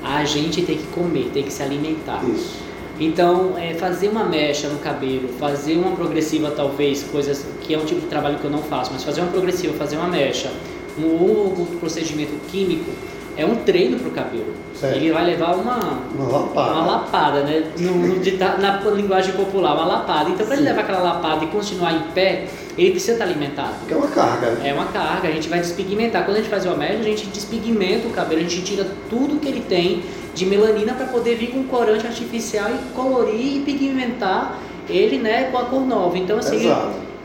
a 0.03 0.25
gente 0.25 0.63
tem 0.63 0.77
que 0.77 0.87
comer, 0.89 1.31
tem 1.33 1.43
que 1.43 1.53
se 1.53 1.63
alimentar. 1.63 2.23
Isso. 2.29 2.72
Então, 3.01 3.55
é, 3.59 3.75
fazer 3.75 4.09
uma 4.09 4.25
mecha 4.25 4.69
no 4.69 4.79
cabelo, 4.79 5.29
fazer 5.39 5.77
uma 5.77 5.93
progressiva 5.97 6.53
talvez, 6.55 7.03
coisas 7.05 7.45
que 7.63 7.75
é 7.75 7.79
um 7.79 7.85
tipo 7.85 8.01
de 8.01 8.07
trabalho 8.07 8.39
que 8.39 8.45
eu 8.45 8.51
não 8.51 8.63
faço, 8.63 8.91
mas 8.93 9.03
fazer 9.03 9.23
uma 9.23 9.31
progressiva, 9.31 9.73
fazer 9.75 9.97
uma 9.97 10.09
mecha, 10.09 10.51
um 10.99 11.07
outro 11.07 11.65
procedimento 11.81 12.33
químico, 12.51 12.91
é 13.37 13.47
um 13.47 13.57
treino 13.57 13.99
para 13.99 14.09
o 14.09 14.13
cabelo. 14.13 14.55
Certo. 14.75 14.97
Ele 14.97 15.11
vai 15.11 15.25
levar 15.25 15.55
uma, 15.55 15.79
Uma 16.15 16.39
lapada. 16.39 16.73
uma 16.73 16.87
lapada, 16.87 17.41
né? 17.43 17.65
No, 17.79 17.95
no 17.95 18.59
na 18.61 18.91
linguagem 18.91 19.33
popular, 19.35 19.75
uma 19.75 19.87
lapada. 19.87 20.31
Então, 20.31 20.45
para 20.45 20.57
ele 20.57 20.65
levar 20.65 20.83
aquela 20.83 21.01
lapada 21.01 21.45
e 21.45 21.49
continuar 21.49 21.95
em 21.95 22.01
pé, 22.13 22.47
ele 22.79 22.91
precisa 22.93 23.13
estar 23.13 23.25
alimentado. 23.25 23.75
Porque 23.81 23.95
é 23.95 23.97
uma 23.97 24.09
carga. 24.09 24.47
É 24.65 24.73
uma 24.73 24.87
carga, 24.87 25.29
a 25.29 25.31
gente 25.33 25.49
vai 25.49 25.61
despigmentar. 25.61 26.25
Quando 26.25 26.37
a 26.37 26.41
gente 26.41 26.51
faz 26.51 26.65
uma 26.65 26.77
mecha, 26.77 26.99
a 27.01 27.03
gente 27.03 27.27
despigmenta 27.27 28.07
o 28.07 28.11
cabelo, 28.11 28.41
a 28.41 28.45
gente 28.45 28.63
tira 28.63 28.87
tudo 29.11 29.39
que 29.41 29.49
ele 29.49 29.61
tem 29.69 30.03
de 30.35 30.47
melanina 30.47 30.95
para 30.95 31.07
poder 31.07 31.37
vir 31.37 31.49
com 31.51 31.59
um 31.59 31.65
corante 31.65 32.07
artificial 32.07 32.71
e 32.71 32.95
colorir 32.95 33.57
e 33.57 33.61
pigmentar 33.61 34.59
ele 34.89 35.19
né, 35.19 35.45
com 35.51 35.59
a 35.59 35.65
cor 35.67 35.87
nova. 35.87 36.17
Então, 36.19 36.39
assim, 36.39 36.57
ele, 36.57 36.75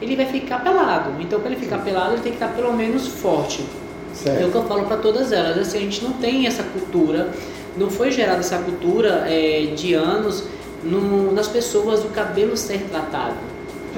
ele 0.01 0.15
vai 0.15 0.25
ficar 0.25 0.59
pelado. 0.63 1.11
Então, 1.19 1.39
para 1.39 1.51
ele 1.51 1.59
ficar 1.59 1.77
pelado, 1.79 2.13
ele 2.13 2.21
tem 2.21 2.33
que 2.33 2.43
estar 2.43 2.53
pelo 2.53 2.73
menos 2.73 3.07
forte. 3.07 3.61
É 3.61 3.63
o 4.11 4.15
Certo. 4.17 4.51
que 4.51 4.57
eu 4.57 4.63
falo 4.63 4.83
para 4.85 4.97
todas 4.97 5.31
elas. 5.31 5.57
Assim, 5.57 5.77
a 5.77 5.81
gente 5.81 6.03
não 6.03 6.13
tem 6.13 6.45
essa 6.47 6.63
cultura, 6.63 7.29
não 7.77 7.89
foi 7.89 8.11
gerada 8.11 8.39
essa 8.39 8.57
cultura 8.57 9.23
é, 9.27 9.71
de 9.75 9.93
anos 9.93 10.43
no- 10.83 11.31
nas 11.31 11.47
pessoas 11.47 12.01
do 12.01 12.09
cabelo 12.09 12.57
ser 12.57 12.79
tratado. 12.89 13.35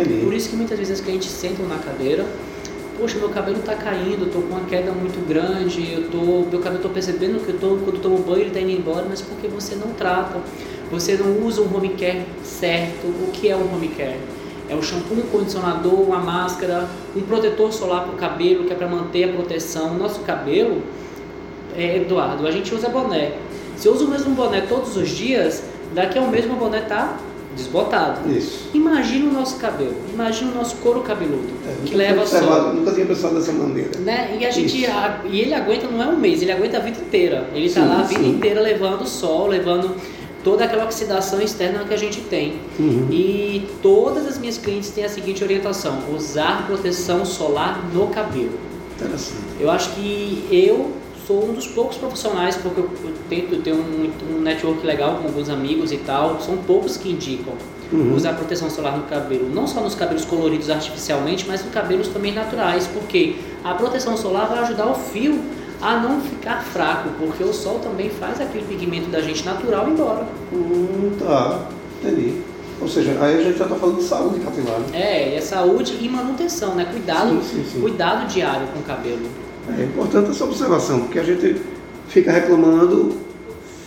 Por 0.03 0.13
Entendi. 0.13 0.37
isso 0.37 0.49
que 0.49 0.55
muitas 0.55 0.77
vezes 0.77 0.99
as 0.99 1.05
clientes 1.05 1.29
sentam 1.29 1.67
na 1.67 1.77
cadeira, 1.77 2.25
poxa, 2.97 3.17
meu 3.17 3.29
cabelo 3.29 3.59
está 3.59 3.75
caindo, 3.75 4.25
eu 4.25 4.31
tô 4.31 4.41
com 4.41 4.55
uma 4.55 4.65
queda 4.65 4.91
muito 4.91 5.25
grande, 5.27 5.91
eu 5.91 6.09
tô, 6.09 6.49
meu 6.49 6.59
cabelo 6.59 6.81
tô 6.81 6.89
percebendo 6.89 7.43
que 7.43 7.51
eu 7.51 7.59
tô, 7.59 7.67
quando 7.83 7.95
eu 7.95 8.01
tomo 8.01 8.17
banho 8.19 8.39
ele 8.39 8.47
está 8.47 8.59
indo 8.59 8.71
embora, 8.71 9.05
mas 9.09 9.21
porque 9.21 9.47
você 9.47 9.75
não 9.75 9.93
trata, 9.93 10.39
você 10.91 11.15
não 11.15 11.45
usa 11.45 11.61
um 11.61 11.75
home 11.75 11.89
care 11.89 12.25
certo. 12.43 13.07
O 13.07 13.31
que 13.31 13.49
é 13.49 13.55
um 13.55 13.73
home 13.73 13.89
care? 13.89 14.17
é 14.69 14.75
o 14.75 14.83
shampoo, 14.83 15.15
um 15.15 15.21
condicionador, 15.23 15.99
uma 15.99 16.19
máscara, 16.19 16.87
um 17.15 17.21
protetor 17.21 17.73
solar 17.73 18.03
para 18.03 18.13
o 18.13 18.15
cabelo, 18.15 18.65
que 18.65 18.71
é 18.71 18.75
para 18.75 18.87
manter 18.87 19.23
a 19.23 19.33
proteção. 19.33 19.95
O 19.95 19.97
nosso 19.97 20.19
cabelo, 20.21 20.83
é, 21.75 21.97
Eduardo, 21.97 22.47
a 22.47 22.51
gente 22.51 22.73
usa 22.73 22.87
boné. 22.87 23.33
Se 23.75 23.87
eu 23.87 23.93
uso 23.93 24.05
o 24.05 24.07
mesmo 24.07 24.35
boné 24.35 24.61
todos 24.61 24.95
os 24.95 25.09
dias, 25.09 25.63
daqui 25.95 26.19
a 26.19 26.21
um 26.21 26.29
mês 26.29 26.45
meu 26.45 26.55
boné 26.55 26.81
tá 26.81 27.17
desbotado. 27.59 28.29
Isso. 28.31 28.69
Imagina 28.73 29.29
o 29.29 29.33
nosso 29.33 29.57
cabelo, 29.57 29.95
imagina 30.13 30.51
o 30.51 30.55
nosso 30.55 30.75
couro 30.77 31.01
cabeludo, 31.01 31.47
É, 31.67 31.87
que 31.87 31.95
leva 31.95 32.25
sol. 32.25 32.73
Nunca 32.73 32.91
tinha 32.91 33.05
pensado 33.05 33.35
dessa 33.35 33.51
maneira. 33.51 33.91
Né? 33.99 34.37
E 34.39 34.45
a 34.45 34.51
gente 34.51 34.85
a- 34.85 35.21
e 35.29 35.39
ele 35.41 35.53
aguenta 35.53 35.87
não 35.87 36.01
é 36.01 36.07
um 36.07 36.17
mês, 36.17 36.41
ele 36.41 36.51
aguenta 36.51 36.77
a 36.77 36.79
vida 36.79 36.99
inteira. 36.99 37.47
Ele 37.53 37.65
está 37.67 37.83
lá 37.85 37.99
a 37.99 38.03
vida 38.03 38.21
sim. 38.23 38.29
inteira 38.31 38.59
levando 38.61 39.05
sol, 39.07 39.47
levando 39.47 39.95
toda 40.43 40.63
aquela 40.63 40.85
oxidação 40.85 41.41
externa 41.41 41.83
que 41.83 41.93
a 41.93 41.97
gente 41.97 42.21
tem. 42.21 42.53
Uhum. 42.79 43.07
E 43.11 43.67
todas 43.81 44.25
as 44.25 44.37
minhas 44.37 44.57
clientes 44.57 44.89
têm 44.89 45.03
a 45.05 45.09
seguinte 45.09 45.43
orientação: 45.43 45.99
usar 46.15 46.65
proteção 46.65 47.25
solar 47.25 47.83
no 47.93 48.07
cabelo. 48.07 48.57
Eu 49.59 49.69
acho 49.71 49.91
que 49.91 50.43
eu 50.51 50.91
sou 51.29 51.47
um 51.47 51.53
dos 51.53 51.67
poucos 51.67 51.95
profissionais, 51.97 52.55
porque 52.55 52.79
eu, 52.79 52.89
tento 53.29 53.61
ter 53.61 53.71
um, 53.71 54.09
um 54.35 54.41
network 54.41 54.83
legal 54.83 55.17
com 55.17 55.27
alguns 55.27 55.47
amigos 55.47 55.91
e 55.91 55.97
tal, 55.97 56.41
são 56.41 56.57
poucos 56.57 56.97
que 56.97 57.09
indicam 57.11 57.53
Uhum. 57.91 58.15
usar 58.15 58.33
proteção 58.33 58.69
solar 58.69 58.95
no 58.97 59.03
cabelo, 59.05 59.49
não 59.51 59.65
só 59.65 59.81
nos 59.81 59.95
cabelos 59.95 60.23
coloridos 60.23 60.69
artificialmente, 60.69 61.45
mas 61.47 61.63
nos 61.63 61.73
cabelos 61.73 62.07
também 62.07 62.31
naturais, 62.31 62.85
porque 62.87 63.35
a 63.63 63.73
proteção 63.73 64.15
solar 64.15 64.47
vai 64.47 64.59
ajudar 64.59 64.85
o 64.91 64.93
fio 64.93 65.39
a 65.81 65.97
não 65.97 66.21
ficar 66.21 66.63
fraco, 66.63 67.09
porque 67.19 67.43
o 67.43 67.51
sol 67.51 67.79
também 67.79 68.09
faz 68.11 68.39
aquele 68.39 68.63
pigmento 68.65 69.09
da 69.09 69.21
gente 69.21 69.43
natural 69.43 69.89
embora. 69.89 70.27
Hum, 70.53 71.13
tá, 71.19 71.61
entendi. 71.99 72.41
Ou 72.79 72.87
seja, 72.87 73.17
aí 73.21 73.39
a 73.39 73.43
gente 73.43 73.57
já 73.57 73.63
está 73.65 73.75
falando 73.75 73.97
de 73.97 74.03
saúde 74.03 74.39
capilar. 74.39 74.79
né? 74.81 74.85
É, 74.93 75.29
e 75.33 75.35
é 75.37 75.41
saúde 75.41 75.97
e 75.99 76.07
manutenção, 76.07 76.75
né? 76.75 76.85
Cuidado, 76.85 77.41
Sim, 77.41 77.63
sim, 77.63 77.65
sim. 77.71 77.81
cuidado 77.81 78.27
diário 78.27 78.67
com 78.67 78.79
o 78.79 78.83
cabelo. 78.83 79.25
É 79.77 79.83
importante 79.83 80.31
essa 80.31 80.43
observação, 80.45 81.01
porque 81.01 81.19
a 81.19 81.23
gente 81.23 81.61
fica 82.07 82.31
reclamando, 82.31 83.15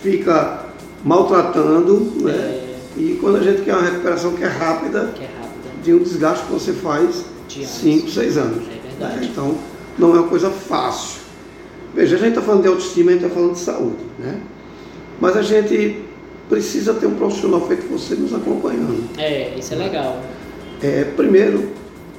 fica 0.01 0.65
maltratando, 1.03 1.99
né? 2.21 2.31
É, 2.31 2.75
E 2.97 3.17
quando 3.19 3.37
a 3.37 3.41
gente 3.43 3.61
quer 3.63 3.73
uma 3.73 3.81
recuperação 3.83 4.33
que 4.33 4.43
é 4.43 4.47
rápida, 4.47 5.11
que 5.15 5.23
é 5.23 5.27
rápido. 5.27 5.83
de 5.83 5.93
um 5.93 5.99
desgaste 5.99 6.45
que 6.45 6.51
você 6.51 6.73
faz 6.73 7.25
Diário. 7.47 7.67
5, 7.69 8.09
6 8.09 8.37
anos. 8.37 8.63
É 8.67 8.87
verdade. 8.87 9.19
né? 9.21 9.29
Então, 9.31 9.55
não 9.97 10.15
é 10.15 10.19
uma 10.19 10.27
coisa 10.27 10.49
fácil. 10.49 11.21
Veja, 11.93 12.15
a 12.15 12.19
gente 12.19 12.29
está 12.29 12.41
falando 12.41 12.61
de 12.61 12.67
autoestima, 12.67 13.11
a 13.11 13.13
gente 13.13 13.23
está 13.23 13.35
falando 13.35 13.53
de 13.53 13.59
saúde, 13.59 14.03
né? 14.19 14.39
Mas 15.19 15.35
a 15.37 15.41
gente 15.41 16.01
precisa 16.49 16.93
ter 16.93 17.05
um 17.07 17.15
profissional 17.15 17.61
feito 17.67 17.87
você 17.91 18.15
nos 18.15 18.33
acompanhando. 18.33 19.03
É, 19.17 19.53
isso 19.57 19.73
é 19.73 19.77
legal. 19.77 20.19
É, 20.81 21.03
primeiro, 21.15 21.69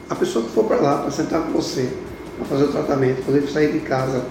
a 0.09 0.15
pessoa 0.15 0.45
que 0.45 0.51
for 0.53 0.65
para 0.65 0.77
lá, 0.81 0.99
para 0.99 1.11
sentar 1.11 1.43
com 1.43 1.53
você, 1.53 1.89
para 2.37 2.45
fazer 2.47 2.65
o 2.65 2.69
tratamento, 2.69 3.23
quando 3.25 3.37
ele 3.37 3.51
sair 3.51 3.73
de 3.73 3.81
casa, 3.81 4.25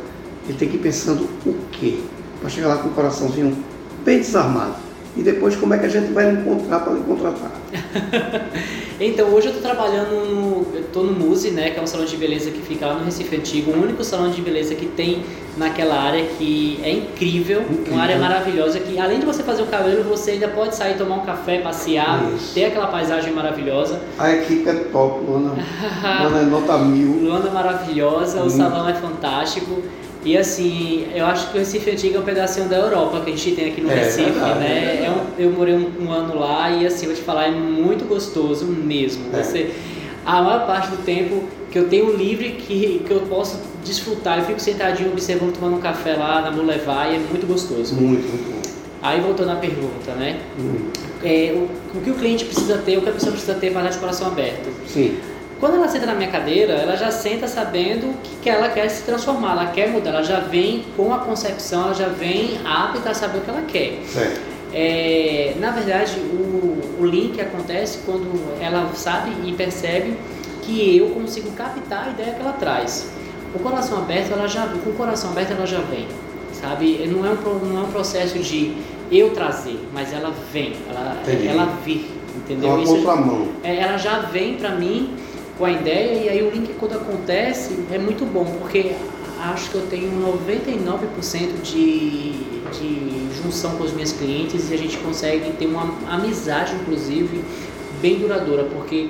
ele 0.48 0.58
tem 0.58 0.70
que 0.70 0.76
ir 0.76 0.80
pensando 0.80 1.24
o 1.46 1.56
quê? 1.72 2.00
Para 2.40 2.50
chegar 2.50 2.68
lá 2.68 2.78
com 2.78 2.90
o 2.90 2.92
coraçãozinho 2.92 3.58
bem 4.04 4.20
desarmado. 4.20 4.76
E 5.16 5.22
depois, 5.22 5.56
como 5.56 5.74
é 5.74 5.78
que 5.78 5.86
a 5.86 5.90
gente 5.90 6.12
vai 6.12 6.32
encontrar 6.32 6.80
para 6.80 6.94
lhe 6.94 7.02
contratar? 7.02 7.52
Então, 9.00 9.28
hoje 9.30 9.48
eu 9.48 9.54
estou 9.54 9.62
trabalhando 9.62 10.12
no, 10.12 10.78
eu 10.78 10.84
tô 10.94 11.02
no 11.02 11.12
Muse, 11.12 11.52
né, 11.52 11.72
que 11.72 11.80
é 11.80 11.82
um 11.82 11.88
salão 11.88 12.06
de 12.06 12.16
beleza 12.16 12.52
que 12.52 12.62
fica 12.62 12.86
lá 12.86 12.94
no 12.94 13.04
Recife 13.04 13.36
Antigo, 13.36 13.72
o 13.72 13.82
único 13.82 14.04
salão 14.04 14.30
de 14.30 14.42
beleza 14.42 14.76
que 14.76 14.86
tem 14.86 15.24
naquela 15.58 15.96
área 16.00 16.24
que 16.38 16.80
é 16.84 16.92
incrível, 16.92 17.62
Incrível. 17.62 17.94
uma 17.94 18.04
área 18.04 18.18
maravilhosa 18.18 18.80
que 18.80 18.98
além 19.00 19.20
de 19.20 19.26
você 19.26 19.44
fazer 19.44 19.64
o 19.64 19.66
cabelo, 19.66 20.04
você 20.04 20.32
ainda 20.32 20.48
pode 20.48 20.76
sair 20.76 20.96
tomar 20.96 21.16
um 21.16 21.26
café, 21.26 21.58
passear, 21.60 22.24
Isso. 22.36 22.54
ter 22.54 22.66
aquela 22.66 22.88
paisagem 22.88 23.34
maravilhosa. 23.34 24.00
A 24.18 24.32
equipe 24.32 24.70
é 24.70 24.74
top, 24.74 25.26
Luana. 25.26 25.54
Luana 26.22 26.40
é 26.40 26.46
nota 26.46 26.78
mil. 26.78 27.24
Luana 27.24 27.50
maravilhosa, 27.50 28.44
o 28.44 28.50
salão 28.50 28.88
é 28.88 28.94
fantástico. 28.94 29.82
E 30.26 30.38
assim, 30.38 31.06
eu 31.14 31.26
acho 31.26 31.50
que 31.52 31.58
o 31.58 31.60
Recife 31.60 31.92
Antigo 31.92 32.16
é 32.16 32.20
um 32.20 32.24
pedacinho 32.24 32.68
da 32.70 32.78
Europa 32.78 33.20
que 33.22 33.32
a 33.32 33.36
gente 33.36 33.56
tem 33.56 33.72
aqui 33.72 33.82
no 33.82 33.92
É, 33.92 33.96
Recife, 33.96 34.32
verdade, 34.32 34.60
né? 34.60 35.00
é 35.02 35.06
É 35.06 35.10
um- 35.12 35.42
eu 35.42 35.52
morei 35.52 35.76
um, 35.76 35.92
um 36.06 36.12
ano 36.12 36.40
lá 36.40 36.70
e 36.72 36.86
assim, 36.86 37.08
vou 37.08 37.16
te 37.16 37.22
falar, 37.22 37.48
é 37.48 37.52
muito 37.52 38.06
gostoso 38.06 38.66
mesmo. 38.66 39.26
É. 39.34 39.44
Você, 39.44 39.72
a 40.26 40.42
maior 40.42 40.66
parte 40.66 40.90
do 40.92 40.98
tempo 41.04 41.44
que 41.70 41.78
eu 41.78 41.90
tenho 41.90 42.16
livre 42.16 42.52
que, 42.52 43.02
que 43.06 43.12
eu 43.12 43.22
posso 43.22 43.60
desfrutar, 43.84 44.40
eu 44.40 44.46
fico 44.46 44.60
sentadinho 44.62 45.12
observando, 45.12 45.54
tomando 45.56 45.76
um 45.76 45.82
café 45.82 46.14
lá 46.16 46.42
na 46.42 46.52
Boulevard 46.52 47.12
e 47.12 47.16
é 47.16 47.20
muito 47.20 47.46
gostoso. 47.46 47.94
Muito, 47.96 48.26
muito 48.30 48.50
bom. 48.54 48.62
Aí 49.02 49.20
voltando 49.20 49.50
à 49.52 49.56
pergunta, 49.56 50.14
né? 50.18 50.40
Hum, 50.58 50.90
É, 51.22 51.52
o, 51.54 51.98
o 51.98 52.02
que 52.02 52.10
o 52.12 52.14
cliente 52.14 52.46
precisa 52.46 52.78
ter, 52.78 52.98
o 52.98 53.02
que 53.02 53.10
a 53.10 53.12
pessoa 53.14 53.32
precisa 53.34 53.56
ter 53.56 53.72
para 53.72 53.82
estar 53.82 53.92
de 53.94 53.98
coração 54.00 54.28
aberto? 54.28 54.70
Sim, 54.88 55.18
Quando 55.64 55.76
ela 55.78 55.88
senta 55.88 56.06
na 56.06 56.14
minha 56.14 56.30
cadeira, 56.30 56.74
ela 56.74 56.98
já 56.98 57.10
senta 57.10 57.48
sabendo 57.48 58.14
que, 58.22 58.36
que 58.42 58.50
ela 58.50 58.68
quer 58.68 58.90
se 58.90 59.04
transformar, 59.04 59.52
ela 59.54 59.68
quer 59.68 59.88
mudar, 59.88 60.10
ela 60.10 60.22
já 60.22 60.42
vem 60.42 60.84
com 60.98 61.14
a 61.14 61.20
concepção, 61.20 61.86
ela 61.86 61.94
já 61.94 62.10
vem 62.10 62.60
apta 62.66 63.12
a 63.12 63.14
saber 63.14 63.38
o 63.38 63.42
que 63.44 63.50
ela 63.50 63.62
quer. 63.62 64.02
certo. 64.06 64.42
É, 64.74 65.54
na 65.62 65.72
verdade, 65.72 66.20
o, 66.20 67.00
o 67.00 67.06
link 67.06 67.40
acontece 67.40 68.00
quando 68.06 68.30
ela 68.60 68.92
sabe 68.94 69.32
e 69.46 69.54
percebe 69.54 70.18
que 70.64 70.98
eu 70.98 71.12
consigo 71.12 71.50
captar 71.52 72.08
a 72.08 72.10
ideia 72.10 72.34
que 72.34 72.42
ela 72.42 72.52
traz. 72.60 73.10
O 73.56 73.60
coração 73.60 74.00
aberto, 74.00 74.34
ela 74.34 74.50
já, 74.50 74.68
com 74.68 74.90
o 74.90 74.94
coração 74.96 75.32
aberto, 75.32 75.52
ela 75.52 75.66
já 75.66 75.80
vem, 75.80 76.06
sabe? 76.52 77.08
Não 77.08 77.26
é 77.26 77.30
um, 77.30 77.66
não 77.70 77.84
é 77.84 77.84
um 77.86 77.90
processo 77.90 78.38
de 78.38 78.76
eu 79.10 79.30
trazer, 79.30 79.80
mas 79.94 80.12
ela 80.12 80.34
vem, 80.52 80.74
ela, 80.90 81.16
Entendi. 81.22 81.48
ela 81.48 81.66
vir, 81.86 82.12
entendeu? 82.36 82.72
uma 82.72 82.84
Isso- 82.84 82.96
contramão. 82.98 83.48
é, 83.64 83.78
ela 83.78 83.96
já 83.98 84.20
vem 84.20 84.56
pra 84.56 84.72
mim 84.72 85.23
com 85.58 85.66
a 85.66 85.72
ideia 85.72 86.24
e 86.24 86.30
aí 86.30 86.42
o 86.42 86.50
link 86.50 86.74
quando 86.80 86.94
acontece 86.96 87.78
é 87.92 87.98
muito 87.98 88.26
bom, 88.26 88.46
porque 88.60 88.94
acho 89.42 89.70
que 89.70 89.76
eu 89.76 89.86
tenho 89.88 90.10
99% 90.50 91.62
de, 91.62 92.32
de 92.72 93.42
junção 93.42 93.76
com 93.78 93.84
os 93.84 93.94
meus 93.94 94.12
clientes 94.12 94.70
e 94.70 94.74
a 94.74 94.78
gente 94.78 94.98
consegue 94.98 95.52
ter 95.54 95.68
uma 95.68 95.94
amizade, 96.10 96.74
inclusive, 96.76 97.44
bem 98.02 98.20
duradoura, 98.20 98.64
porque 98.66 99.10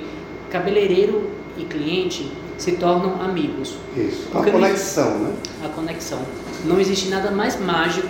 cabeleireiro 0.50 1.30
e 1.56 1.64
cliente 1.64 2.30
se 2.58 2.72
tornam 2.72 3.20
amigos. 3.22 3.74
Isso. 3.96 4.22
Uma 4.30 4.42
Porque 4.42 4.50
não- 4.52 4.60
conexão, 4.60 5.18
né? 5.20 5.32
A 5.64 5.68
conexão. 5.68 6.20
Não 6.64 6.80
existe 6.80 7.08
nada 7.08 7.30
mais 7.30 7.58
mágico 7.60 8.08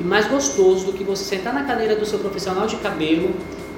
e 0.00 0.04
mais 0.04 0.26
gostoso 0.26 0.86
do 0.86 0.92
que 0.92 1.04
você 1.04 1.24
sentar 1.24 1.52
na 1.52 1.64
cadeira 1.64 1.96
do 1.96 2.06
seu 2.06 2.18
profissional 2.18 2.66
de 2.66 2.76
cabelo 2.76 3.30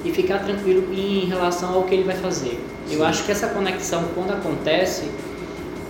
e 0.05 0.11
ficar 0.13 0.39
tranquilo 0.39 0.93
em 0.93 1.27
relação 1.27 1.75
ao 1.75 1.83
que 1.85 1.95
ele 1.95 2.05
vai 2.05 2.17
fazer. 2.17 2.59
Eu 2.91 2.99
Sim. 2.99 3.05
acho 3.05 3.25
que 3.25 3.33
essa 3.33 3.49
conexão, 3.49 4.05
quando 4.15 4.33
acontece, 4.33 5.05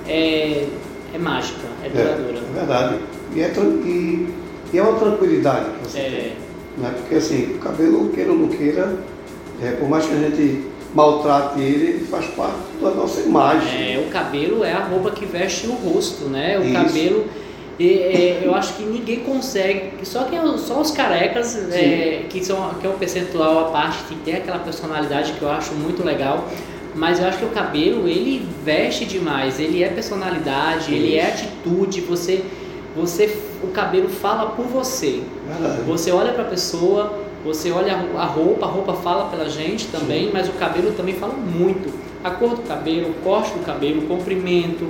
é, 0.09 0.67
é 1.15 1.19
mágica, 1.19 1.67
é 1.85 1.89
duradoura. 1.89 2.39
É, 2.39 2.41
é 2.41 2.59
verdade. 2.59 2.99
E 3.35 3.41
é, 3.41 3.53
e, 3.85 4.29
e 4.73 4.79
é 4.79 4.83
uma 4.83 4.99
tranquilidade 4.99 5.67
que 5.71 5.89
você 5.89 5.99
tem. 6.01 6.09
É, 6.09 6.37
Né? 6.79 6.95
Porque 6.97 7.15
assim, 7.17 7.55
o 7.55 7.59
cabelo, 7.59 8.09
queira 8.11 8.33
ou 8.33 8.39
não 8.39 8.49
queira, 8.49 8.97
é, 9.63 9.73
por 9.73 9.89
mais 9.89 10.07
que 10.07 10.15
a 10.15 10.19
gente 10.19 10.67
maltrate 10.95 11.61
ele, 11.61 11.87
ele 11.91 12.05
faz 12.07 12.27
parte 12.27 12.57
da 12.83 12.91
nossa 12.91 13.21
imagem. 13.21 13.95
é, 13.95 13.99
o 13.99 14.11
cabelo 14.11 14.65
é 14.65 14.73
a 14.73 14.85
roupa 14.85 15.11
que 15.11 15.25
veste 15.25 15.67
o 15.69 15.73
rosto, 15.73 16.25
né? 16.25 16.59
O 16.59 16.65
Isso. 16.65 16.73
cabelo, 16.73 17.25
e, 17.81 17.99
é, 17.99 18.43
eu 18.45 18.55
acho 18.55 18.75
que 18.75 18.83
ninguém 18.83 19.21
consegue, 19.21 20.05
só, 20.05 20.25
que, 20.25 20.37
só 20.59 20.79
os 20.79 20.91
carecas, 20.91 21.57
é, 21.73 22.27
que, 22.29 22.45
são, 22.45 22.75
que 22.75 22.87
é 22.87 22.91
o 22.91 22.93
percentual 22.93 23.59
a 23.59 23.71
parte 23.71 24.05
que 24.05 24.15
tem 24.17 24.35
aquela 24.35 24.59
personalidade 24.59 25.33
que 25.33 25.41
eu 25.41 25.51
acho 25.51 25.73
muito 25.73 26.05
legal, 26.05 26.47
mas 26.95 27.19
eu 27.19 27.27
acho 27.27 27.39
que 27.39 27.45
o 27.47 27.49
cabelo, 27.49 28.07
ele 28.07 28.47
veste 28.63 29.07
demais, 29.07 29.59
ele 29.59 29.83
é 29.83 29.89
personalidade, 29.89 30.93
ele 30.93 31.17
é 31.17 31.33
Isso. 31.33 31.45
atitude, 31.45 32.03
você, 32.03 32.45
você, 32.95 33.35
o 33.63 33.69
cabelo 33.69 34.11
fala 34.11 34.51
por 34.51 34.67
você. 34.67 35.23
Verdade. 35.49 35.81
Você 35.85 36.11
olha 36.11 36.35
para 36.35 36.43
a 36.43 36.49
pessoa, 36.49 37.19
você 37.43 37.71
olha 37.71 37.95
a 37.95 38.27
roupa, 38.27 38.67
a 38.67 38.69
roupa 38.69 38.93
fala 38.93 39.31
pela 39.31 39.49
gente 39.49 39.87
também, 39.87 40.29
mas 40.31 40.51
o 40.51 40.53
cabelo 40.53 40.93
também 40.93 41.15
fala 41.15 41.33
muito. 41.33 41.91
A 42.23 42.31
cor 42.31 42.57
do 42.57 42.63
cabelo, 42.63 43.09
o 43.09 43.15
corte 43.25 43.55
do 43.55 43.65
cabelo, 43.65 44.03
o 44.03 44.07
comprimento 44.07 44.87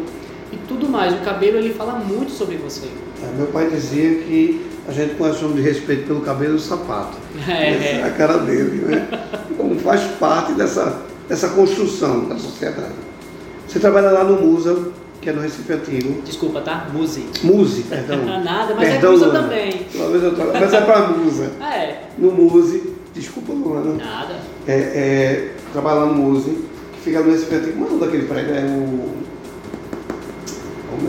e 0.53 0.57
tudo 0.69 0.89
mais. 0.89 1.13
O 1.15 1.19
cabelo 1.25 1.59
ele 1.59 1.73
fala 1.75 1.95
muito 1.99 2.31
sobre 2.33 2.57
você. 2.57 2.87
É, 3.23 3.37
Meu 3.37 3.47
pai 3.49 3.69
dizia 3.71 4.17
que 4.23 4.67
a 4.89 4.93
gente 4.93 5.15
conhece 5.15 5.43
nome 5.43 5.55
de 5.57 5.63
respeito 5.63 6.07
pelo 6.07 6.21
cabelo 6.21 6.55
e 6.55 6.57
o 6.57 6.61
sapato. 6.61 7.17
Essa 7.43 7.51
é 7.53 8.01
É, 8.01 8.05
a 8.05 8.11
cara 8.11 8.39
dele, 8.39 8.85
né? 8.87 9.09
Como 9.57 9.75
faz 9.81 10.01
parte 10.19 10.53
dessa, 10.53 11.03
dessa 11.29 11.49
construção 11.51 12.25
da 12.29 12.37
sociedade. 12.39 12.95
Você 13.69 13.79
trabalha 13.79 14.11
lá 14.11 14.25
no 14.25 14.41
Musa, 14.41 14.89
que 15.21 15.29
é 15.31 15.33
no 15.33 15.41
Recife 15.43 15.73
Antigo. 15.73 16.23
desculpa, 16.23 16.61
tá? 16.63 16.89
Muse. 16.93 17.25
Muse, 17.45 17.83
perdão. 17.89 18.25
Nada, 18.43 18.75
mas 18.75 18.89
Perdão, 18.89 19.11
é 19.11 19.13
Musa 19.13 19.27
Luana. 19.27 19.43
também. 19.43 19.73
Tra- 19.73 20.61
Mas 20.61 20.73
é 20.73 20.81
para 20.81 21.09
Musa. 21.09 21.51
Ah, 21.61 21.77
é. 21.77 22.03
No 22.19 22.33
Muse, 22.33 22.95
desculpa, 23.15 23.53
Luana. 23.53 23.95
Nada. 24.03 24.37
É, 24.67 24.73
é, 24.73 25.51
trabalha 25.73 26.01
lá 26.01 26.07
no 26.07 26.15
Muse, 26.15 26.65
que 26.95 27.01
fica 27.05 27.21
no 27.21 27.31
Recife 27.31 27.55
Antigo. 27.55 27.73
Como 27.75 27.85
é 27.85 27.89
o 27.89 27.91
nome 27.93 28.05
daquele 28.07 28.25
prédio? 28.27 28.55
É 28.55 28.61
o. 28.63 29.20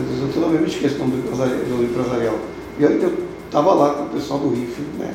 Deus, 0.00 0.20
eu 0.22 0.28
toda 0.32 0.48
vez 0.48 0.60
me 0.62 0.68
esqueço 0.68 0.94
o 0.96 0.98
nome 0.98 1.22
do 1.22 1.84
empresarial. 1.84 2.38
E 2.78 2.84
olha 2.84 2.98
que 2.98 3.04
eu 3.04 3.12
tava 3.50 3.74
lá 3.74 3.90
com 3.94 4.02
o 4.04 4.08
pessoal 4.08 4.40
do 4.40 4.48
RIF, 4.54 4.80
né? 4.98 5.12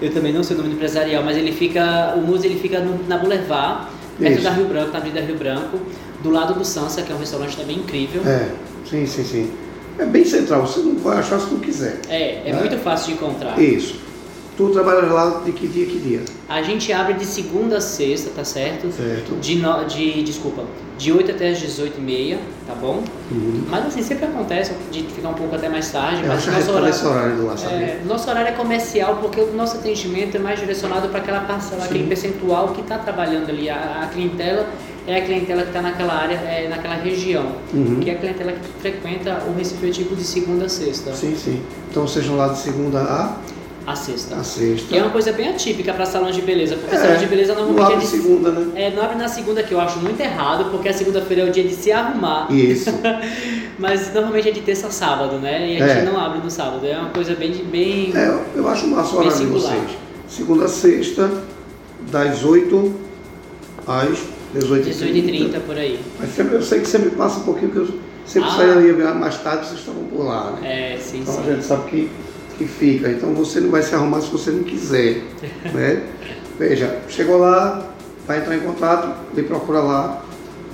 Eu 0.00 0.12
também 0.12 0.32
não 0.32 0.42
sei 0.44 0.54
o 0.54 0.58
nome 0.58 0.70
do 0.70 0.76
empresarial, 0.76 1.24
mas 1.24 1.36
ele 1.36 1.50
fica, 1.52 2.14
o 2.16 2.20
Muse 2.20 2.46
ele 2.46 2.60
fica 2.60 2.78
no- 2.80 3.06
na 3.08 3.18
Boulevard, 3.18 3.86
perto 4.18 4.34
Isso. 4.34 4.44
da 4.44 4.50
Rio 4.50 4.66
Branco, 4.66 4.92
na 4.92 4.98
Avenida 4.98 5.20
Rio 5.20 5.36
Branco, 5.36 5.78
do 6.22 6.30
lado 6.30 6.54
do 6.54 6.64
Sansa, 6.64 7.02
que 7.02 7.10
é 7.10 7.14
um 7.14 7.18
restaurante 7.18 7.56
também 7.56 7.76
incrível. 7.78 8.22
É, 8.24 8.48
sim, 8.88 9.04
sim, 9.06 9.24
sim. 9.24 9.50
É 9.98 10.06
bem 10.06 10.24
central, 10.24 10.64
você 10.66 10.78
não 10.80 10.94
vai 10.96 11.18
achar 11.18 11.40
se 11.40 11.50
não 11.52 11.58
quiser. 11.58 11.98
É, 12.08 12.42
é 12.44 12.50
É. 12.50 12.52
muito 12.54 12.76
fácil 12.78 13.08
de 13.08 13.12
encontrar. 13.14 13.58
Isso. 13.60 13.96
Tu 14.58 14.68
trabalha 14.70 15.02
lá 15.12 15.40
de 15.44 15.52
que 15.52 15.68
dia, 15.68 15.86
que 15.86 15.98
dia? 16.00 16.20
A 16.48 16.60
gente 16.62 16.92
abre 16.92 17.14
de 17.14 17.24
segunda 17.24 17.76
a 17.76 17.80
sexta, 17.80 18.30
tá 18.34 18.42
certo? 18.42 18.90
Certo. 18.90 19.36
De, 19.40 19.54
no, 19.54 19.84
de 19.84 20.20
desculpa, 20.24 20.64
de 20.98 21.12
8 21.12 21.30
até 21.30 21.50
as 21.50 21.58
18 21.60 21.96
e 21.96 22.00
meia, 22.00 22.40
tá 22.66 22.74
bom? 22.74 23.04
Uhum. 23.30 23.62
Mas 23.70 23.86
assim, 23.86 24.02
sempre 24.02 24.24
acontece 24.24 24.72
de 24.90 25.04
ficar 25.04 25.28
um 25.28 25.34
pouco 25.34 25.54
até 25.54 25.68
mais 25.68 25.88
tarde, 25.92 26.22
Eu 26.22 26.28
mas 26.28 26.38
acho 26.38 26.50
nosso 26.50 26.70
horário, 26.70 26.86
nesse 26.88 27.06
horário 27.06 27.36
do 27.36 27.46
lá, 27.46 27.56
sabe? 27.56 27.74
é, 27.74 28.00
nosso 28.04 28.28
horário 28.28 28.48
é 28.48 28.52
comercial 28.52 29.18
porque 29.22 29.40
o 29.40 29.52
nosso 29.54 29.76
atendimento 29.76 30.36
é 30.36 30.40
mais 30.40 30.58
direcionado 30.58 31.06
para 31.08 31.20
aquela 31.20 31.40
parcela, 31.42 31.82
Sim. 31.82 31.86
aquele 31.90 32.08
percentual 32.08 32.70
que 32.70 32.80
está 32.80 32.98
trabalhando 32.98 33.48
ali. 33.50 33.70
A, 33.70 34.00
a 34.02 34.06
clientela 34.08 34.66
é 35.06 35.18
a 35.18 35.24
clientela 35.24 35.62
que 35.62 35.68
está 35.68 35.80
naquela 35.82 36.14
área, 36.14 36.34
é, 36.34 36.66
naquela 36.68 36.96
região, 36.96 37.52
Uhum. 37.72 38.00
que 38.00 38.10
é 38.10 38.14
a 38.14 38.16
clientela 38.18 38.50
que 38.50 38.68
frequenta 38.80 39.40
o 39.48 39.56
Recife 39.56 39.86
Antigo 39.86 40.16
de 40.16 40.24
segunda 40.24 40.64
a 40.64 40.68
sexta. 40.68 41.14
Sim, 41.14 41.36
sim. 41.36 41.62
Então 41.88 42.08
sejam 42.08 42.36
lá 42.36 42.48
de 42.48 42.58
segunda 42.58 42.98
a, 43.02 43.36
A 43.90 43.94
sexta. 43.96 44.36
a 44.36 44.44
sexta. 44.44 44.88
Que 44.88 44.98
é 44.98 45.02
uma 45.02 45.10
coisa 45.10 45.32
bem 45.32 45.48
atípica 45.48 45.92
para 45.94 46.04
salão 46.04 46.30
de 46.30 46.42
beleza, 46.42 46.76
porque 46.76 46.94
É, 46.94 46.98
salão 46.98 47.16
de 47.16 47.26
beleza 47.26 47.54
não 47.54 47.62
normalmente 47.66 47.90
é 47.92 47.94
abre 47.96 48.04
de 48.06 48.10
segunda, 48.10 48.50
né? 48.50 48.66
É, 48.74 48.90
não 48.94 49.02
abre 49.02 49.16
na 49.16 49.28
segunda, 49.28 49.62
que 49.62 49.72
eu 49.72 49.80
acho 49.80 49.98
muito 50.00 50.20
errado, 50.20 50.70
porque 50.70 50.88
a 50.88 50.92
segunda-feira 50.92 51.44
é 51.44 51.48
o 51.48 51.52
dia 51.52 51.64
de 51.64 51.74
se 51.74 51.90
arrumar. 51.90 52.52
Isso. 52.52 52.90
Mas 53.78 54.12
normalmente 54.12 54.48
é 54.48 54.52
de 54.52 54.60
terça 54.60 54.88
a 54.88 54.90
sábado, 54.90 55.38
né? 55.38 55.72
E 55.74 55.82
a 55.82 55.88
gente 55.88 55.98
É. 56.00 56.04
não 56.10 56.20
abre 56.20 56.40
no 56.40 56.50
sábado. 56.50 56.84
É 56.86 56.98
uma 56.98 57.10
coisa 57.10 57.34
bem. 57.34 57.52
bem... 57.64 58.12
É, 58.14 58.28
eu- 58.56 58.68
acho 58.68 58.86
massa 58.88 59.14
o 59.14 59.18
horário 59.20 59.36
de 59.38 59.46
vocês. 59.46 59.90
Segunda 60.28 60.64
a 60.66 60.68
sexta, 60.68 61.30
das 62.10 62.44
8 62.44 62.94
às 63.86 64.18
18h30. 64.54 64.84
18h30 64.84 65.60
por 65.66 65.76
aí. 65.78 65.98
Mas 66.18 66.30
sempre, 66.34 66.56
eu 66.56 66.62
sei 66.62 66.80
que 66.80 66.86
sempre 66.88 67.10
passa 67.10 67.40
um 67.40 67.44
pouquinho, 67.44 67.70
porque 67.70 67.92
eu 67.92 67.98
sempre 68.26 68.48
Ah. 68.50 68.56
saía 68.56 69.14
mais 69.14 69.38
tarde, 69.38 69.66
vocês 69.66 69.80
estavam 69.80 70.04
por 70.04 70.24
lá, 70.26 70.50
né? 70.60 70.94
É, 70.94 70.98
sim, 70.98 71.20
Então 71.20 71.34
sim. 71.34 71.40
a 71.40 71.54
gente 71.54 71.64
sabe 71.64 71.88
que, 71.90 72.10
que 72.58 72.66
fica. 72.66 73.08
Então 73.08 73.32
você 73.32 73.60
não 73.60 73.70
vai 73.70 73.82
se 73.82 73.94
arrumar 73.94 74.20
se 74.20 74.30
você 74.30 74.50
não 74.50 74.64
quiser. 74.64 75.22
né? 75.72 76.02
Veja, 76.58 76.98
chegou 77.08 77.38
lá, 77.38 77.88
vai 78.26 78.38
entrar 78.38 78.56
em 78.56 78.60
contato, 78.60 79.14
me 79.34 79.42
procura 79.44 79.80
lá. 79.80 80.24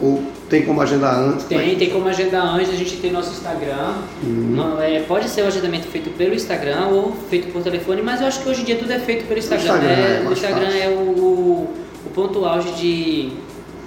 Ou 0.03 0.25
tem 0.49 0.65
como 0.65 0.81
agendar 0.81 1.17
antes. 1.17 1.47
Tem, 1.47 1.77
tem 1.77 1.91
como 1.91 2.09
agendar 2.09 2.45
antes, 2.45 2.71
a 2.71 2.77
gente 2.77 2.97
tem 2.97 3.13
nosso 3.13 3.31
Instagram. 3.31 3.95
Uhum. 4.23 4.55
Não, 4.57 4.83
é, 4.83 5.01
pode 5.01 5.29
ser 5.29 5.43
o 5.43 5.47
agendamento 5.47 5.87
feito 5.87 6.11
pelo 6.11 6.35
Instagram 6.35 6.89
ou 6.89 7.13
feito 7.31 7.53
por 7.53 7.63
telefone, 7.63 8.03
mas 8.03 8.21
eu 8.21 8.27
acho 8.27 8.43
que 8.43 8.49
hoje 8.49 8.63
em 8.63 8.65
dia 8.65 8.77
tudo 8.77 8.93
é 8.93 8.99
feito 8.99 9.27
pelo 9.27 9.39
Instagram. 9.39 9.65
Instagram, 9.65 9.89
né? 9.89 10.23
é 10.25 10.29
o 10.29 10.33
Instagram 10.33 10.69
é 10.69 10.89
o, 10.89 11.01
o, 11.01 11.75
o 12.07 12.11
ponto 12.13 12.45
auge 12.45 12.71
de, 12.73 13.33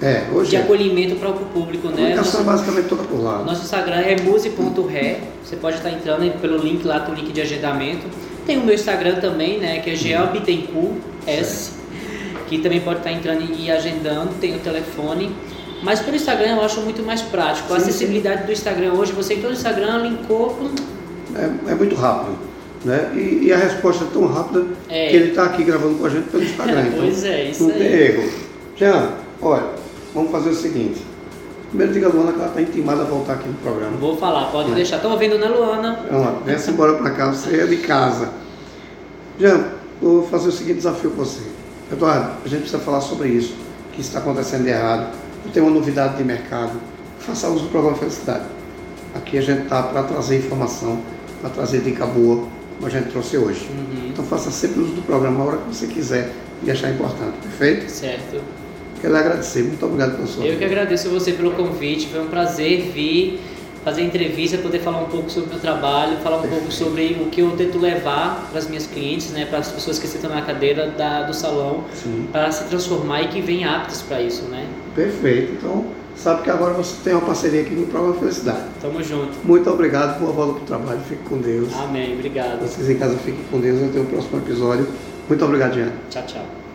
É, 0.01 0.25
hoje 0.31 0.51
de 0.51 0.55
é. 0.57 0.60
acolhimento 0.60 1.15
para 1.15 1.29
o 1.29 1.33
público, 1.33 1.88
A 1.88 1.91
né? 1.91 1.97
comunicação 1.97 2.43
Nosso- 2.43 2.51
basicamente 2.51 2.88
toda 2.88 3.03
por 3.03 3.19
lá. 3.23 3.43
Nosso 3.43 3.63
Instagram 3.63 3.95
é 4.01 4.21
muse.re. 4.21 5.17
Você 5.43 5.55
pode 5.55 5.77
estar 5.77 5.89
entrando 5.89 6.39
pelo 6.39 6.57
link 6.57 6.86
lá, 6.86 6.99
tem 6.99 7.13
o 7.13 7.17
link 7.17 7.31
de 7.31 7.41
agendamento. 7.41 8.05
Tem 8.45 8.57
o 8.57 8.63
meu 8.63 8.75
Instagram 8.75 9.15
também, 9.15 9.57
né? 9.60 9.79
Que 9.79 9.89
é 9.91 9.95
Gel 9.95 10.27
Bittencourt 10.27 10.93
S. 11.25 11.71
Que 12.47 12.60
também 12.60 12.79
pode 12.79 12.99
estar 12.99 13.12
entrando 13.12 13.43
e 13.57 13.71
agendando. 13.71 14.29
Tem 14.39 14.55
o 14.55 14.60
telefone. 14.60 15.36
Mas 15.83 15.99
pelo 15.99 16.15
Instagram 16.15 16.55
eu 16.57 16.62
acho 16.62 16.79
muito 16.81 17.01
mais 17.03 17.21
prático. 17.21 17.73
A 17.73 17.77
Sim, 17.79 17.86
sim. 17.86 17.89
acessibilidade 17.89 18.43
do 18.45 18.51
Instagram 18.51 18.93
hoje, 18.93 19.12
você 19.13 19.33
entrou 19.33 19.51
no 19.51 19.57
Instagram, 19.57 19.97
linkou. 19.97 20.57
É, 21.36 21.71
é 21.71 21.75
muito 21.75 21.95
rápido. 21.95 22.38
Né? 22.86 23.12
E, 23.15 23.45
e 23.47 23.53
a 23.53 23.57
resposta 23.57 24.05
é 24.05 24.07
tão 24.13 24.27
rápida 24.27 24.63
É. 24.88 25.07
que 25.10 25.15
ele 25.15 25.29
está 25.29 25.45
aqui 25.45 25.63
gravando 25.63 25.95
com 25.95 26.05
a 26.05 26.10
gente 26.10 26.29
pelo 26.29 26.43
Instagram. 26.43 26.81
então 26.88 26.99
Pois 27.01 27.23
é, 27.25 27.43
isso 27.49 27.63
não 27.63 27.71
tem 27.71 27.81
aí. 27.88 28.01
erro. 28.03 28.29
Jean, 28.77 29.10
olha, 29.41 29.63
vamos 30.17 30.32
fazer 30.32 30.49
o 30.49 30.56
seguinte. 30.56 31.01
Primeiro 31.69 31.93
diga 31.93 32.08
a 32.08 32.10
Luana 32.10 32.32
que 32.32 32.39
ela 32.39 32.47
está 32.47 32.62
intimada 32.62 33.01
a 33.01 33.06
voltar 33.06 33.34
aqui 33.34 33.47
no 33.47 33.56
programa. 33.56 33.97
Vou 33.97 34.17
falar, 34.17 34.45
pode 34.51 34.71
É. 34.71 34.75
deixar. 34.75 34.95
Estão 34.97 35.12
ouvindo, 35.12 35.38
né, 35.38 35.47
Luana? 35.47 35.99
Ó, 36.12 36.43
Venha-se 36.45 36.71
embora 36.71 36.93
para 36.93 37.10
cá, 37.12 37.32
você 37.32 37.60
é 37.62 37.65
de 37.65 37.77
casa. 37.77 38.30
Jean, 39.39 39.65
vou 40.01 40.23
fazer 40.27 40.49
o 40.49 40.51
seguinte 40.51 40.77
desafio 40.77 41.12
com 41.12 41.17
você. 41.17 41.41
Eduardo, 41.91 42.32
a 42.43 42.47
gente 42.47 42.62
precisa 42.62 42.80
falar 42.82 43.01
sobre 43.01 43.30
isso, 43.30 43.56
que 43.93 44.01
está 44.01 44.19
acontecendo 44.19 44.63
de 44.63 44.69
errado. 44.69 45.13
Eu 45.45 45.51
tenho 45.51 45.65
uma 45.65 45.73
novidade 45.75 46.17
de 46.17 46.23
mercado. 46.23 46.73
Faça 47.19 47.47
uso 47.49 47.63
do 47.65 47.69
programa 47.69 47.95
Felicidade. 47.97 48.45
Aqui 49.15 49.38
a 49.38 49.41
gente 49.41 49.63
está 49.63 49.84
para 49.84 50.03
trazer 50.03 50.38
informação, 50.38 50.99
para 51.41 51.49
trazer 51.49 51.82
dica 51.82 52.06
boa, 52.06 52.45
como 52.75 52.88
a 52.88 52.89
gente 52.89 53.10
trouxe 53.10 53.38
hoje. 53.38 53.67
Uhum. 53.69 54.10
Então 54.10 54.23
faça 54.25 54.49
sempre 54.51 54.82
uso 54.82 54.93
do 54.93 55.01
programa 55.01 55.43
a 55.43 55.47
hora 55.47 55.58
que 55.58 55.75
você 55.75 55.88
quiser 55.88 56.32
e 56.63 56.71
achar 56.71 56.89
importante, 56.91 57.34
perfeito? 57.41 57.89
Certo. 57.91 58.41
Quero 59.01 59.15
agradecer, 59.15 59.63
muito 59.63 59.86
obrigado 59.86 60.15
pela 60.15 60.27
sua 60.27 60.45
Eu 60.45 60.57
que 60.57 60.65
agradeço 60.65 61.07
a 61.07 61.12
você 61.12 61.33
pelo 61.33 61.51
convite, 61.51 62.07
foi 62.07 62.21
um 62.21 62.27
prazer 62.27 62.91
vir 62.91 63.39
fazer 63.88 64.01
a 64.01 64.03
entrevista, 64.03 64.57
poder 64.57 64.79
falar 64.79 64.99
um 64.99 65.05
pouco 65.05 65.29
sobre 65.29 65.47
o 65.47 65.53
meu 65.53 65.62
trabalho, 65.62 66.17
falar 66.17 66.39
um 66.39 66.47
pouco 66.47 66.69
sobre 66.69 67.17
o 67.21 67.29
que 67.29 67.39
eu 67.39 67.51
tento 67.51 67.77
levar 67.79 68.47
para 68.49 68.60
as 68.60 68.67
minhas 68.67 68.86
clientes, 68.86 69.31
né, 69.31 69.45
para 69.45 69.60
as 69.60 69.71
pessoas 69.71 69.97
que 69.97 70.05
sentam 70.05 70.29
na 70.29 70.41
cadeira 70.41 70.88
da, 70.89 71.23
do 71.23 71.33
salão, 71.33 71.86
Sim, 71.93 72.27
para 72.29 72.51
se 72.51 72.65
transformar 72.65 73.21
e 73.21 73.27
que 73.29 73.39
venham 73.39 73.73
aptas 73.73 74.01
para 74.01 74.21
isso, 74.21 74.43
né? 74.49 74.67
perfeito. 74.93 75.53
Então, 75.53 75.86
sabe 76.17 76.41
que 76.41 76.49
agora 76.49 76.73
você 76.73 76.95
tem 77.01 77.13
uma 77.13 77.21
parceria 77.21 77.62
aqui 77.62 77.75
no 77.75 77.88
programa 77.88 78.19
Felicidade. 78.19 78.63
Tamo 78.81 79.01
junto. 79.01 79.38
Muito 79.45 79.69
obrigado, 79.69 80.19
boa 80.19 80.33
volta 80.33 80.53
para 80.55 80.63
o 80.63 80.65
trabalho, 80.65 80.99
fique 81.07 81.23
com 81.23 81.38
Deus. 81.38 81.73
Amém. 81.73 82.15
Obrigado. 82.15 82.60
Vocês 82.60 82.89
em 82.89 82.97
casa 82.97 83.17
fiquem 83.19 83.39
com 83.49 83.62
Deus, 83.62 83.81
até 83.81 84.01
o 84.01 84.05
próximo 84.05 84.39
episódio. 84.39 84.86
Muito 85.29 85.45
obrigado, 85.45 85.71
Diana. 85.73 85.93
Tchau, 86.10 86.23
tchau. 86.27 86.66